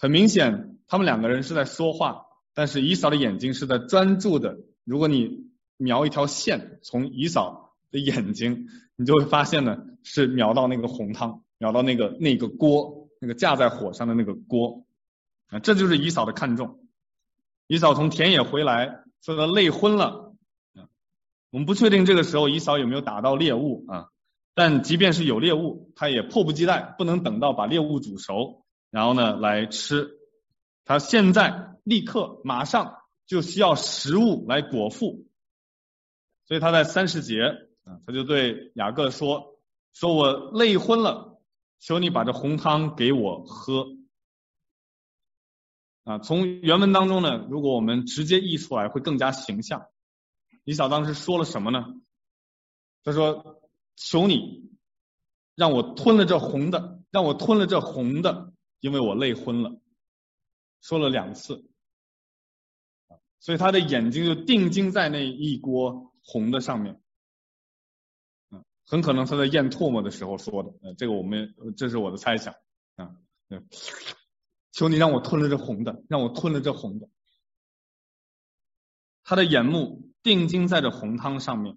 [0.00, 2.22] 很明显他们两个人是在说话，
[2.54, 4.56] 但是以扫的眼睛是在专注的。
[4.84, 14.86] 如果你瞄一条线从以扫的眼睛，你就会发现呢，是瞄到那个红汤，瞄到那个那个锅，那个架在火上的那个锅
[15.50, 16.80] 啊，这就是以扫的看重。
[17.66, 20.34] 以扫从田野回来，说他累昏了。
[21.50, 24.08] 我们不确定这个时候以扫有没有打到猎物啊，
[24.54, 30.18] 但即便是有猎物，他也迫不及待，不能等到把猎物煮熟，然后呢来吃。
[30.84, 35.26] 他现在立刻马上就需要食物来果腹，
[36.46, 37.42] 所以他在三十节
[37.84, 39.60] 啊，他就对雅各说
[39.94, 41.40] ：“说我累昏了，
[41.78, 43.86] 求你把这红汤给我喝。”
[46.02, 49.86] 啊，从原文当中呢，如果我们直接译出来，会更加形象。
[50.64, 51.84] 以扫当时说了什么呢？
[53.04, 53.62] 他说
[53.94, 54.70] ：“求你
[55.54, 58.49] 让我吞了这红的，让我吞了这红的，
[58.80, 59.80] 因为我累昏了。”
[60.82, 61.68] 说了两次，
[63.38, 67.02] 所以他的眼睛就定睛在那一锅红的上面。
[68.50, 70.72] 嗯，很可能他在咽唾沫的时候说的。
[70.82, 72.54] 呃，这个我们这是我的猜想。
[72.96, 73.14] 啊，
[74.72, 77.10] 求你让我吞了这红的，让我吞了这红的。
[79.22, 81.76] 他的眼目定睛在这红汤上面，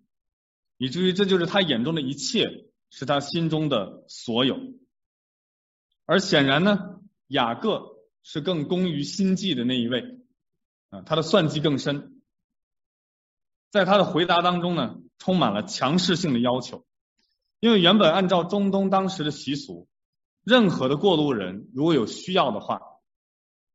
[0.77, 4.57] 以至于这就是他眼中的一切，是他心中的所有。
[6.05, 10.19] 而显然呢，雅各是更工于心计的那一位，
[10.89, 12.21] 啊，他的算计更深。
[13.71, 16.85] 在他的回答当中呢，充满了强势性的要求，
[17.59, 19.87] 因为原本按照中东当时的习俗。
[20.43, 22.81] 任何的过路人如果有需要的话，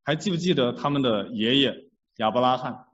[0.04, 2.88] 还记不记得他们的爷爷亚伯拉罕？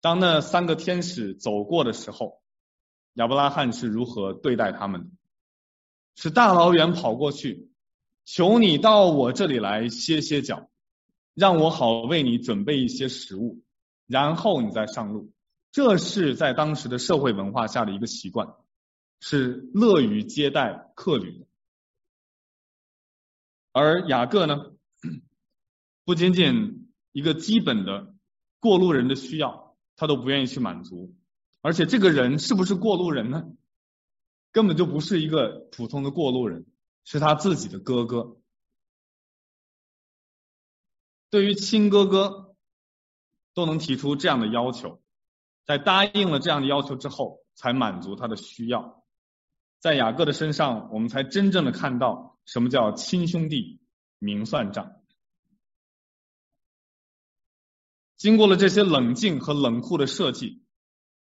[0.00, 2.40] 当那三个天使走过的时候，
[3.14, 5.10] 亚伯拉罕是如何对待他们的？
[6.14, 7.72] 是大老远跑过去，
[8.24, 10.70] 求你到我这里来歇歇脚，
[11.34, 13.62] 让我好为你准备一些食物，
[14.06, 15.32] 然后你再上路。
[15.72, 18.54] 这是在当时的社会文化下的一个习惯，
[19.20, 21.46] 是乐于接待客旅的。
[23.72, 24.72] 而雅各呢，
[26.04, 28.14] 不仅仅一个基本的
[28.60, 31.14] 过路人的需要，他都不愿意去满足。
[31.60, 33.44] 而且这个人是不是过路人呢？
[34.52, 36.64] 根本就不是一个普通的过路人，
[37.04, 38.38] 是他自己的哥哥。
[41.30, 42.56] 对于亲哥哥
[43.54, 45.02] 都能提出这样的要求，
[45.64, 49.04] 在答应了这样的要求之后，才满足他的需要。
[49.80, 52.32] 在雅各的身上，我们才真正的看到。
[52.46, 53.80] 什么叫亲兄弟
[54.18, 55.00] 明算账？
[58.18, 60.62] 经过了这些冷静和冷酷的设计，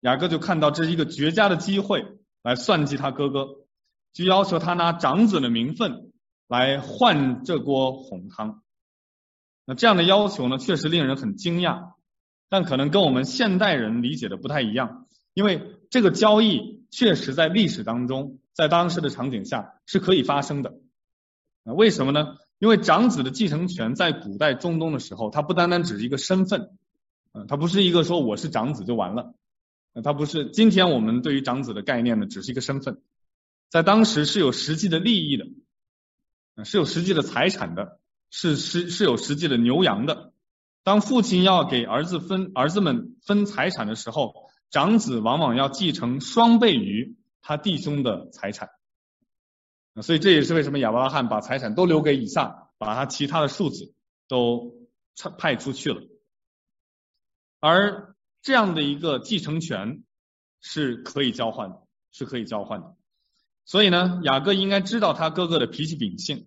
[0.00, 3.65] 雅各就看到这是一个绝佳的机会来算计他哥哥，
[4.16, 6.10] 就要求他拿长子的名分
[6.48, 8.62] 来换这锅红汤。
[9.66, 11.90] 那这样的要求呢，确实令人很惊讶，
[12.48, 20.72] 但可能跟我们现代人理解的不太一样，因为这个交易确实在历史当中，在当时的场景下是可以发生的。
[21.62, 22.36] 那为什么呢？
[22.58, 26.70] 因为长子的继承权在古代中东的时候，它不单单只是一个身份，
[27.34, 29.34] 嗯，它不是一个说我是长子就完了，
[30.02, 33.02] 它不是今天我们对于长子的概念呢，只是一个身份，
[33.68, 38.00] 在当时是有实际的利益的，是有实际的财产的，
[38.30, 40.32] 是是是有实际的牛羊的。
[40.82, 48.70] 当父亲要给儿子分儿子们分财产的时候，长子往往要继承双倍于他弟兄的财产。
[50.02, 53.94] 所以这也是为什么亚伯拉罕把财产都留给以撒，把他其他的庶子
[54.28, 54.88] 都
[55.38, 56.02] 派出去了。
[57.58, 60.04] 而这样的一个继承权
[60.60, 62.94] 是可以交换的，是可以交换的。
[63.66, 66.46] 所以呢，雅各应该知道他哥哥的脾气秉性，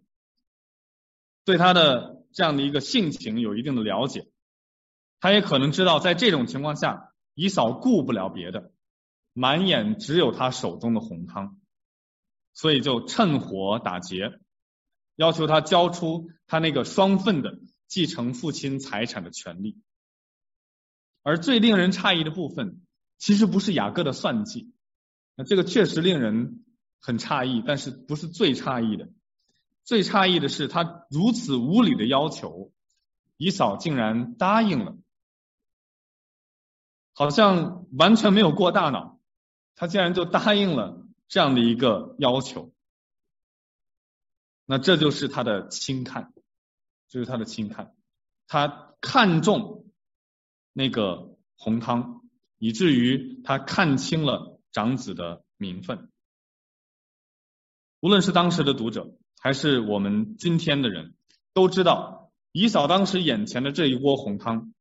[1.45, 4.27] 对他的这样的一个性情有一定的了解。
[5.19, 8.71] 他也可能知道，在这种情况下，以嫂顾不了别的，
[9.33, 11.59] 满眼只有他手中的红汤。
[12.53, 14.39] 所以就趁火打劫，
[15.15, 19.77] 要求他交出他那个双份的继承父亲财产的权利。
[21.21, 22.81] 而最令人诧异的部分，
[23.17, 24.73] 其实不是雅各的算计，
[25.35, 26.65] 那这个确实令人
[26.99, 29.09] 很诧异，但是不是最诧异的。
[29.83, 32.71] 最诧异的是他如此无理的要求，
[33.37, 34.97] 以嫂竟然答应了，
[37.13, 39.19] 好像完全没有过大脑，
[39.75, 41.05] 他竟然就答应了。
[41.27, 42.73] 这样的一个要求，
[44.65, 46.33] 那这就是他的轻看，
[47.07, 47.95] 就是他的轻看，
[48.47, 49.91] 他看重
[50.73, 52.27] 那个红汤，
[52.57, 56.08] 以至于他看清了长子的名分。
[58.01, 61.13] 无论是当时的读者，还是我们今天的人，
[61.53, 64.73] 都知道以扫当时眼前的这一锅红汤，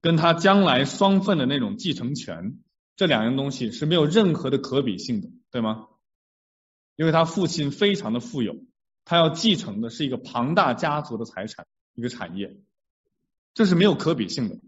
[0.00, 2.58] 跟他将来双份的那种继承权，
[2.96, 5.86] 这两样东西是没有任何的可比性的，对吗？
[6.96, 8.56] 因为他父亲非常的富有，
[9.04, 12.56] 他要继承的是一个庞大家族的财产，一个产业，
[13.54, 14.58] 这是没有可比性的。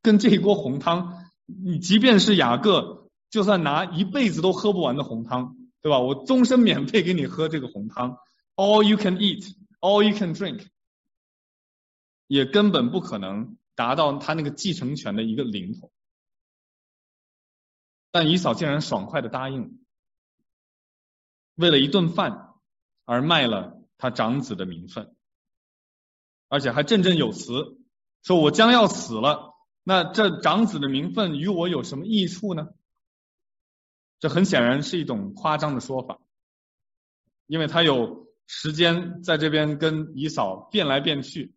[0.00, 6.00] 跟这一锅红汤，你即便是雅各，就算拿一辈子都喝不完的红汤，对吧？
[6.00, 8.18] 我终身免费给你喝这个红汤
[8.56, 10.66] ，all you can eat, all you can drink，
[12.26, 15.92] 也根本不可能达到他那个继承权的一个零头。
[18.10, 19.84] 但以扫竟然爽快的答应。
[21.54, 22.54] 为了一顿饭
[23.04, 25.14] 而卖了他长子的名分，
[26.48, 27.78] 而且还振振有词，
[28.22, 32.68] 说我将要死了，那这长子的名分与我有什么益处呢？
[34.20, 36.18] 这很显然是一种夸张的说法，
[37.46, 41.54] 因为他有时间在这边跟以扫变来变去，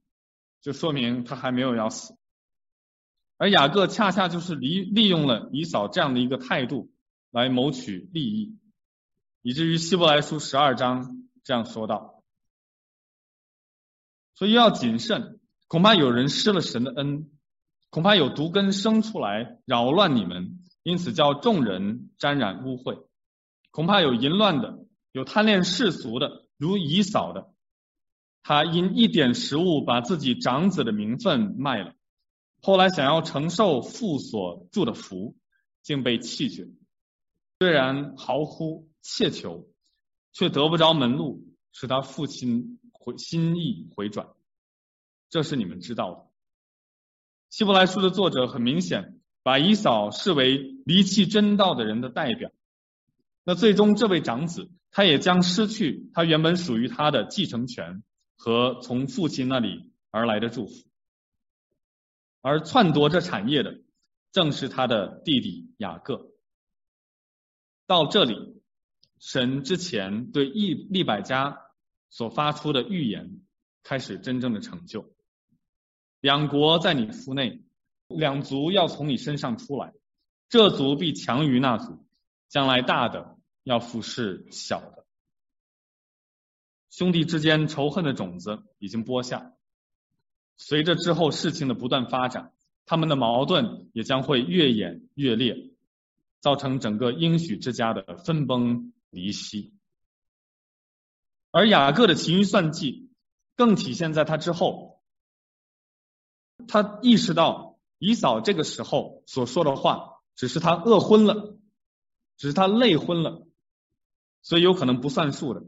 [0.62, 2.18] 就说明他还没有要死。
[3.38, 6.92] 而雅各恰恰就是利利用了以扫这样的一个态度
[7.32, 8.58] 来谋取利益。
[9.42, 12.24] 以至于希伯来书十二章这样说道，
[14.36, 17.32] 所以要谨慎，恐怕有人失了神的恩，
[17.90, 23.06] 恐怕有毒根生出来扰乱你们，因此叫众人沾染污秽。
[23.72, 27.54] 恐怕有淫乱的，有贪恋世俗的，如以扫的，
[28.44, 31.96] 他因一点食物把自己长子的名分卖了，
[32.62, 35.38] 后来想要承受父所祝的福，
[35.82, 36.68] 竟被弃绝。
[37.60, 38.90] 虽然嚎呼。
[39.04, 39.68] 切求，
[40.32, 44.30] 却得不着门路，使他父亲回心意回转，
[45.28, 46.28] 这是你们知道的。
[47.50, 52.52] 希伯来书的作者很明显把以扫视为离弃真道的人的代表，
[53.44, 58.04] 那最终这位长子他也将失去他原本属于他的继承权
[58.38, 60.74] 和从父亲那里而来的祝福，
[62.42, 63.82] 而篡夺这产业的
[64.32, 66.32] 正是他的弟弟雅各。
[67.88, 68.62] 到这里。
[69.24, 71.60] 神之前对利利百家
[72.10, 73.40] 所发出的预言
[73.84, 75.14] 开始真正的成就，
[76.22, 77.62] 两国在你腹内，
[78.18, 79.94] 两族要从你身上出来，
[80.50, 82.06] 这族必强于那族，
[82.50, 85.06] 将来大的要服侍小的，
[86.90, 89.54] 兄弟之间仇恨的种子已经播下，
[90.58, 92.54] 随着之后事情的不断发展，
[92.86, 95.72] 他们的矛盾也将会越演越烈，
[96.40, 99.74] 造成整个应许之家的分崩离析，
[101.52, 103.10] 而雅各的勤于算计
[103.56, 105.02] 更体现在他之后，
[106.68, 107.71] 他意识到
[108.02, 111.56] 以扫这个时候所说的话只是他饿昏了，
[112.36, 113.46] 只是他累昏了，
[114.42, 115.64] 所以有可能不算数的，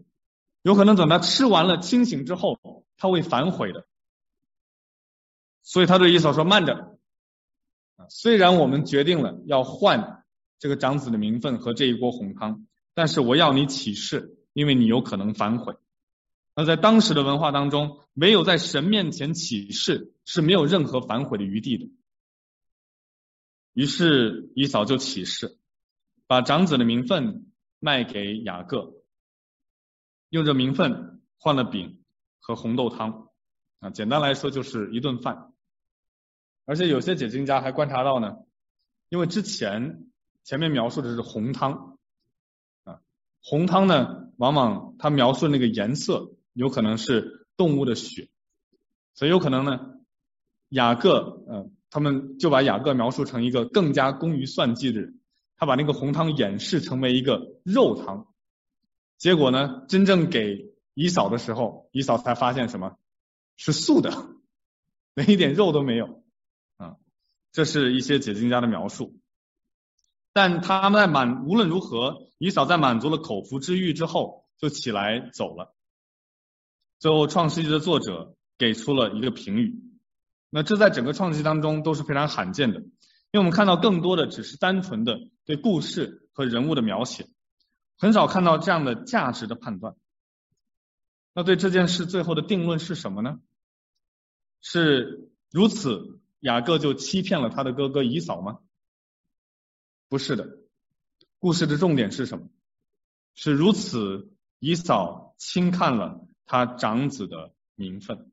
[0.64, 2.58] 有可能等他吃完了清醒之后
[2.98, 3.86] 他会反悔的，
[5.62, 6.98] 所以他对以扫说：“慢着，
[8.10, 10.26] 虽然我们决定了要换
[10.58, 12.66] 这个长子的名分和这一锅红汤。”
[12.96, 15.76] 但是我要你起誓，因为你有可能反悔。
[16.56, 21.90] 那在当时的文化当中，没有在神面前起誓是没有任何反悔的余地的。
[23.74, 25.57] 于是以扫就起誓，
[26.28, 28.93] 把长子的名分卖给雅各，
[30.30, 32.03] 用这名分换了饼
[32.39, 33.30] 和红豆汤。
[33.80, 35.53] 啊，简单来说就是一顿饭。
[36.65, 38.38] 而且有些解经家还观察到呢，
[39.09, 40.07] 因为之前
[40.45, 41.97] 前面描述的是红汤
[42.86, 43.01] 啊，
[43.41, 48.30] 红汤呢，往往它描述那个颜色有可能是动物的血，
[49.13, 49.99] 所以有可能呢，
[50.69, 55.20] 雅各嗯、他们就把雅各描述成一个更加工于算计的人，
[55.56, 58.34] 他把那个红汤演示成为一个肉汤，
[59.20, 62.98] 结果呢，真正给以扫的时候，以扫才发现什么
[63.58, 64.12] 是素的，
[65.14, 66.24] 连一点肉都没有
[66.78, 66.96] 啊，
[67.52, 69.20] 这是一些解经家的描述。
[70.34, 75.76] 但他们在满无论如何，以扫在满足了口腹之欲之后，就起来走了。
[76.98, 79.93] 最后，创世纪的作者给出了一个评语。
[80.56, 82.91] 那这在整个创世纪当中都是非常罕见的，因
[83.32, 87.28] 为我们看到更多的只是单纯的对故事和人物的描写，
[87.97, 89.95] 很少看到这样的价值的判断。
[91.34, 93.39] 那对这件事最后的定论是什么呢？
[94.62, 98.60] 是如此，雅各就欺骗了他的哥哥以扫吗？
[100.08, 100.60] 不是的，
[101.39, 102.47] 故事的重点是什么？
[103.34, 108.32] 是如此，以扫轻看了他长子的名分。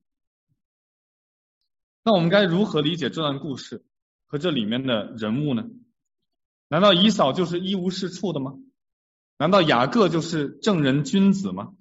[2.10, 3.84] 那我们该如何理解这段故事
[4.26, 5.66] 和这里面的人物呢？
[6.66, 8.54] 难道以扫就是一无是处的吗？
[9.38, 11.72] 难道雅各就是正人君子吗？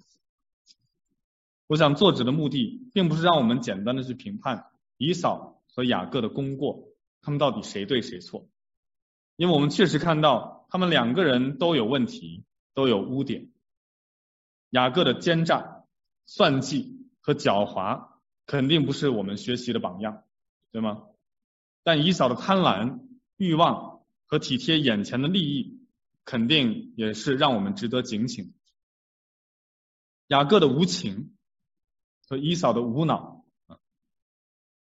[1.66, 4.66] 我想作者的目的并不是让我们简单的去评判
[4.98, 6.84] 以扫和雅各的功过，
[7.22, 8.46] 他们到底谁对谁错。
[9.34, 13.50] 因为我们确实看到他们两个人都有问题，都有污点。
[14.68, 15.86] 雅各的奸诈、
[16.24, 18.10] 算计和狡猾
[18.50, 20.24] 肯定不是我们学习的榜样，
[20.72, 21.04] 对吗？
[21.84, 22.98] 但以扫的贪婪、
[23.36, 25.86] 欲望和体贴眼前的利益，
[26.24, 28.52] 肯定也是让我们值得警醒。
[30.26, 31.36] 雅各的无情
[32.26, 33.44] 和以扫的无脑，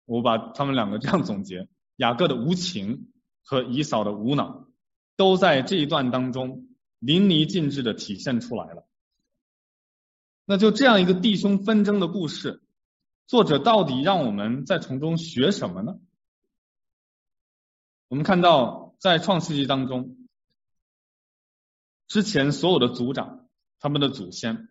[0.04, 3.10] 我把他们两个这样总结：雅各的无情。
[3.46, 4.68] 和以扫的无脑，
[5.16, 6.66] 都在这一段当中
[6.98, 8.88] 淋漓尽致的体现出来了。
[10.46, 12.63] 那就这样一个弟兄纷争的故事，
[13.26, 15.98] 作者到底让我们在从中学什么呢？
[18.08, 20.16] 我们看到在创世纪当中，
[22.06, 23.48] 之前所有的族长，
[23.80, 24.68] 他们的祖先，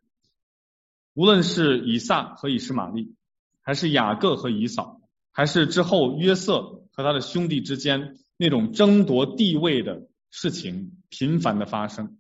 [1.14, 3.16] 无论是以撒和以实玛利，
[3.62, 5.02] 还是雅各和以扫，
[5.32, 8.20] 还是之后约瑟和他的兄弟之间。
[8.36, 12.20] 那种争夺地位的事情频繁的发生，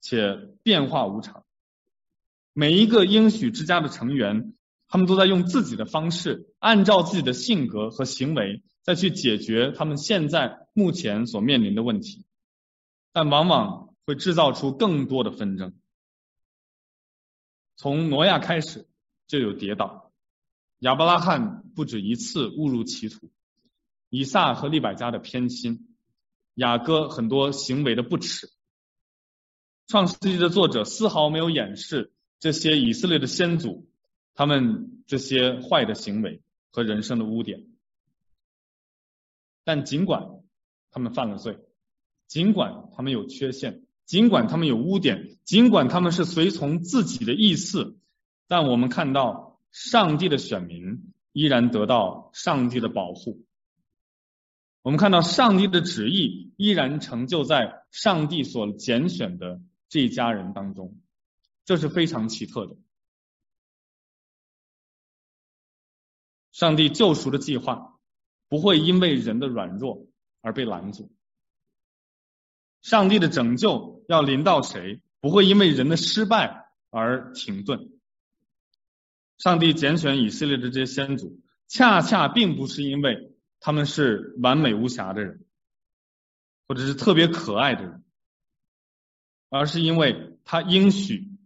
[0.00, 1.44] 且变化无常。
[2.54, 4.54] 每一个应许之家的成员，
[4.96, 12.24] 他们都在用自己的方式，按照自己的性格和行为，再去解决他们现在目前所面临的问题，
[13.12, 15.74] 但往往会制造出更多的纷争。
[17.76, 18.88] 从挪亚开始
[19.26, 20.12] 就有跌倒，
[20.78, 23.30] 亚伯拉罕不止一次误入歧途。
[24.08, 25.94] 以撒和利百加的偏心，
[26.54, 28.50] 雅各很多行为的不耻，
[29.88, 33.90] 创世纪的作者丝毫没有掩饰这些以色列的先祖
[34.36, 37.66] 他们这些坏的行为和人生的污点。
[39.64, 40.28] 但尽管
[40.90, 41.58] 他们犯了罪，
[42.28, 47.98] 尽管他们有缺陷，尽管他们有污点，尽管他们是随从自己的意思，
[48.46, 53.42] 但我们看到上帝的选民依然得到上帝的保护。
[54.82, 61.00] 我们看到上帝的旨意依然成就在上帝所拣选的这一家人当中，
[61.64, 62.76] 这是非常奇特的。
[66.56, 67.98] 上帝救赎的计划
[68.48, 70.06] 不会因为人的软弱
[70.40, 71.12] 而被拦阻，
[72.80, 77.90] 上帝的拯救要临到谁，不会因为人的失败而停顿。
[79.36, 83.34] 上帝拣选以色列的这些先祖，恰恰并不是因为。
[83.58, 85.44] 他们是完美无瑕的人，
[86.68, 88.04] 或者是特别可爱的人，
[89.48, 91.36] 而是因为他应许，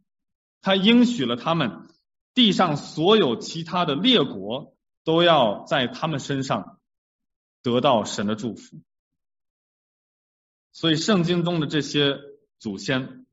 [0.61, 1.89] 他应许了他们，
[2.35, 6.81] 地上所有其他的列国都要在他们身上
[7.63, 8.81] 得到神的祝福。
[10.73, 12.19] 所以圣经中的这些
[12.59, 13.27] 祖先，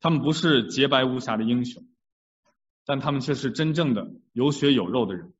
[0.00, 1.86] 他们不是洁白无瑕的英雄，
[2.84, 5.32] 但他们却是真正的有血有肉的人，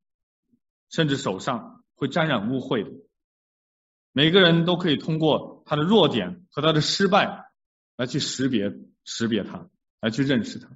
[0.88, 1.76] 甚至手上。
[2.00, 2.92] 会沾染污秽的，
[4.12, 7.50] 每个人都可以通过他的弱点和他的失败
[7.96, 9.68] 来去识别识别他，
[10.00, 10.68] 来去认识他。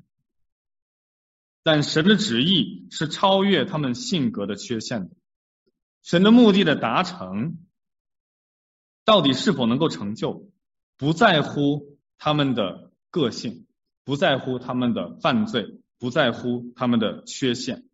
[1.62, 5.16] 但神的旨意是超越他们性格的缺陷的，
[6.02, 7.58] 神的目的的达成，
[9.04, 10.50] 到底是否能够成就，
[10.96, 13.66] 不在乎他们的个性，
[14.04, 17.88] 不在乎他们的犯罪，不在乎他们的缺陷，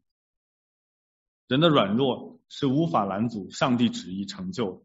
[1.46, 2.36] 人的软弱。
[2.50, 4.82] 是无法拦阻上帝旨意成就的。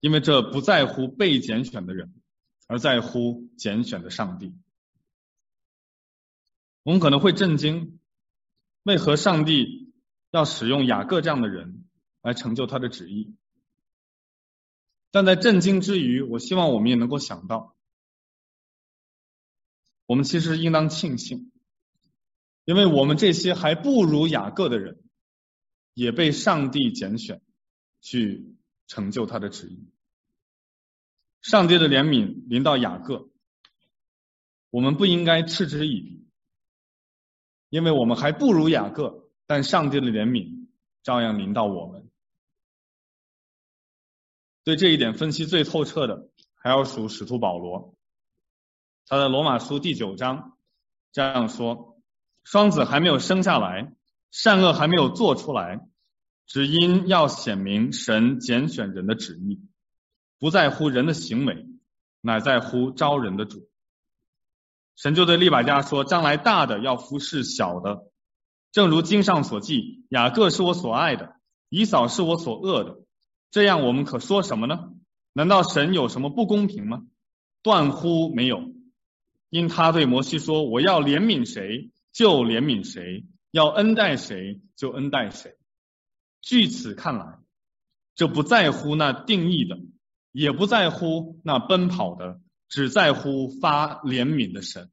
[0.00, 2.12] 因为这不在乎被拣选的人，
[2.68, 4.54] 而在乎拣选的上帝。
[6.82, 8.00] 我们可能会震惊，
[8.82, 9.92] 为何上帝
[10.30, 11.84] 要使用雅各这样的人
[12.22, 13.36] 来成就他的旨意？
[15.10, 17.76] 但在震惊之余，我希望我们也能够想到，
[20.06, 21.52] 我们其实应当庆幸，
[22.64, 25.02] 因为我们这些还不如雅各的人，
[25.94, 27.42] 也被上帝拣选
[28.00, 28.56] 去
[28.86, 29.88] 成就他的旨意。
[31.42, 33.30] 上帝的怜悯临到雅各，
[34.70, 36.21] 我们不应该嗤之以鼻。
[37.72, 40.68] 因为我们还不如雅各，但上帝的怜悯
[41.02, 42.10] 照样临到我们。
[44.62, 47.94] 对这一点分析最透彻的，还要数使徒保罗。
[49.06, 50.58] 他在罗马书第九章
[51.12, 52.02] 这样说
[52.44, 53.96] ：“双子还没有生下来，
[54.30, 55.80] 善恶还没有做出来，
[56.44, 59.66] 只因要显明神拣选人的旨意，
[60.38, 61.66] 不在乎人的行为，
[62.20, 63.66] 乃在乎招人的主。”
[64.94, 68.04] 神就对利百加说：“将来大的要服侍小的，
[68.72, 71.34] 正如经上所记，雅各是我所爱的，
[71.68, 72.98] 以扫是我所恶的。
[73.50, 74.90] 这样我们可说什么呢？
[75.32, 77.02] 难道神有什么不公平吗？
[77.62, 78.72] 断乎没有。
[79.48, 85.56] 因他对摩西说：我要怜悯谁就怜悯谁，要恩待谁就恩待谁。
[86.40, 87.38] 据此看来，
[88.14, 89.78] 这不在乎那定义的，
[90.32, 92.40] 也不在乎那奔跑的。”
[92.72, 94.90] 只在乎发怜悯的神。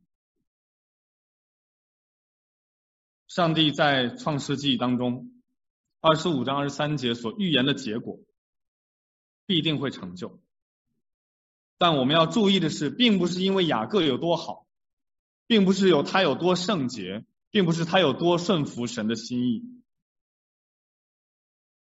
[3.30, 5.32] 上帝在创世纪当中
[6.02, 8.20] 二十五章二十三节所预言的结果，
[9.46, 10.42] 必定会成就。
[11.78, 14.68] 但我们要注意的是，并不是因为雅各有多好，
[15.48, 19.64] 并不是有他有多圣洁，并不是他有多顺服神的心意，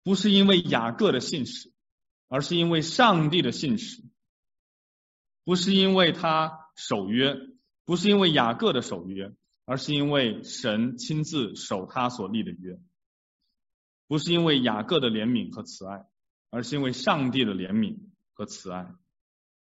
[0.02, 1.72] 不是因为雅各的信实，
[2.28, 4.02] 而是因为上帝的信实。
[5.46, 7.38] 不是因为他守约，
[7.86, 9.32] 不是因为雅各的守约，
[9.64, 12.78] 而是因为神亲自守他所立的约。
[14.08, 16.06] 不是因为雅各的怜悯和慈爱，
[16.50, 17.98] 而是因为上帝的怜悯
[18.34, 18.94] 和慈爱。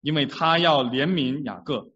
[0.00, 1.92] 因为他要怜悯雅各，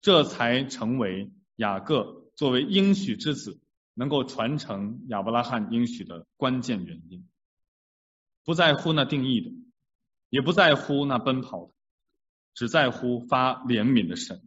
[0.00, 3.60] 这才成为雅各作为应许之子
[3.94, 7.28] 能够传承亚伯拉罕应许的关键原因。
[8.44, 9.50] 不在乎那定义的，
[10.28, 11.72] 也不在乎那奔跑的。
[12.60, 14.42] 只在乎发怜悯的神，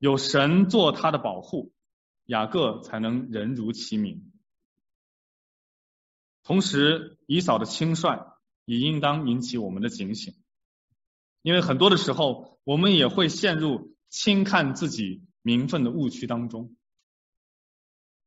[0.00, 1.72] 有神做他的保护，
[2.24, 4.32] 雅各才能人如其名。
[6.42, 8.18] 同时，以扫的轻率
[8.64, 10.34] 也应当引起我们的警醒，
[11.42, 16.74] 因为很多的时候，我们也会陷入轻看自己名分的误区当中，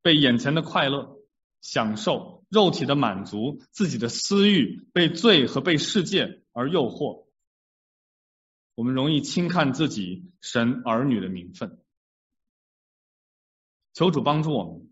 [0.01, 1.17] 被眼前的快乐、
[1.59, 7.27] 享受、肉体的满足、自己的私欲、被罪和被世界而诱惑。
[8.75, 11.79] 我们容易轻看自己神儿女的名分，
[13.93, 14.89] 求主帮助我们，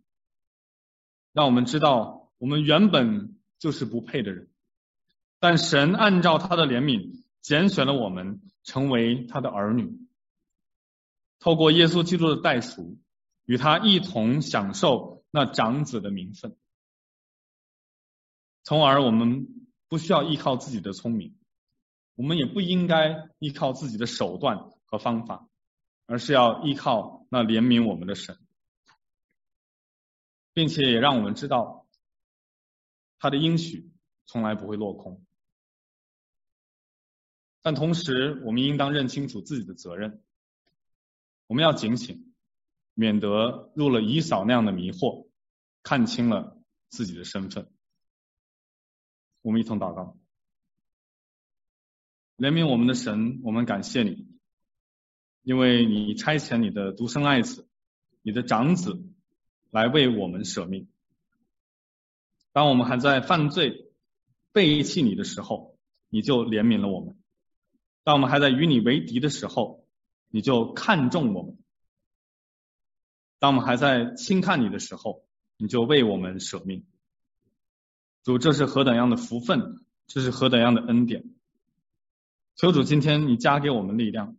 [1.34, 4.50] 让我们知道我们原本就是不配的人，
[5.40, 10.08] 但神按照他的怜悯拣选了我们成为他的儿女，
[11.40, 13.00] 透过耶稣基督的代赎，
[13.46, 16.56] 与他一同享受那长子的名分，
[18.64, 19.48] 从而我们
[19.88, 21.36] 不需要依靠自己的聪明。
[22.16, 25.48] 我们也不应该依靠自己的手段和方法，
[26.06, 28.38] 而是要依靠那怜悯我们的神，
[30.54, 31.88] 并且也让我们知道
[33.18, 33.92] 他的应许
[34.26, 35.26] 从来不会落空。
[37.64, 40.24] 但同时，我们应当认清楚自己的责任，
[41.48, 42.34] 我们要警醒，
[42.94, 45.28] 免得入了以扫那样的迷惑，
[45.82, 46.60] 看清了
[46.90, 47.72] 自己的身份。
[49.42, 50.21] 我们一同祷告。
[52.42, 54.26] 怜悯我们的神，我们感谢你，
[55.44, 57.68] 因为你差遣你的独生爱子，
[58.24, 59.00] 你的长子
[59.70, 60.88] 来为我们舍命。
[62.52, 63.92] 当我们还在犯罪、
[64.52, 65.78] 背弃你的时候，
[66.10, 67.14] 你就怜悯了我们；
[68.04, 69.86] 当我们还在与你为敌的时候，
[70.28, 71.58] 你就看重我们；
[73.38, 75.28] 当我们还在轻看你的时候，
[75.58, 76.88] 你就为我们舍命。
[78.24, 81.36] 主，这是何等样的福分，这是何等样的恩典。
[82.56, 84.38] 求主今天你加给我们力量，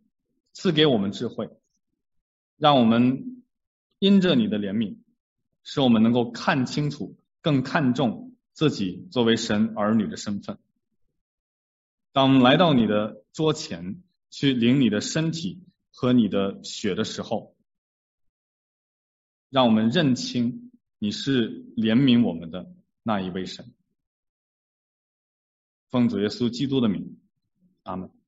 [0.53, 1.51] 赐给我们智慧，
[2.57, 3.43] 让我们
[3.99, 4.99] 因着你的怜悯，
[5.65, 10.59] 使我们能够看清楚，更看重自己作为神儿女的身份。
[12.13, 17.57] 当我们来到你的桌前去领你的身体和你的血的时候，
[19.51, 23.73] 让我们认清你是怜悯我们的那一位神。
[25.91, 27.19] 奉主耶稣基督的名。
[27.85, 28.22] 阿门。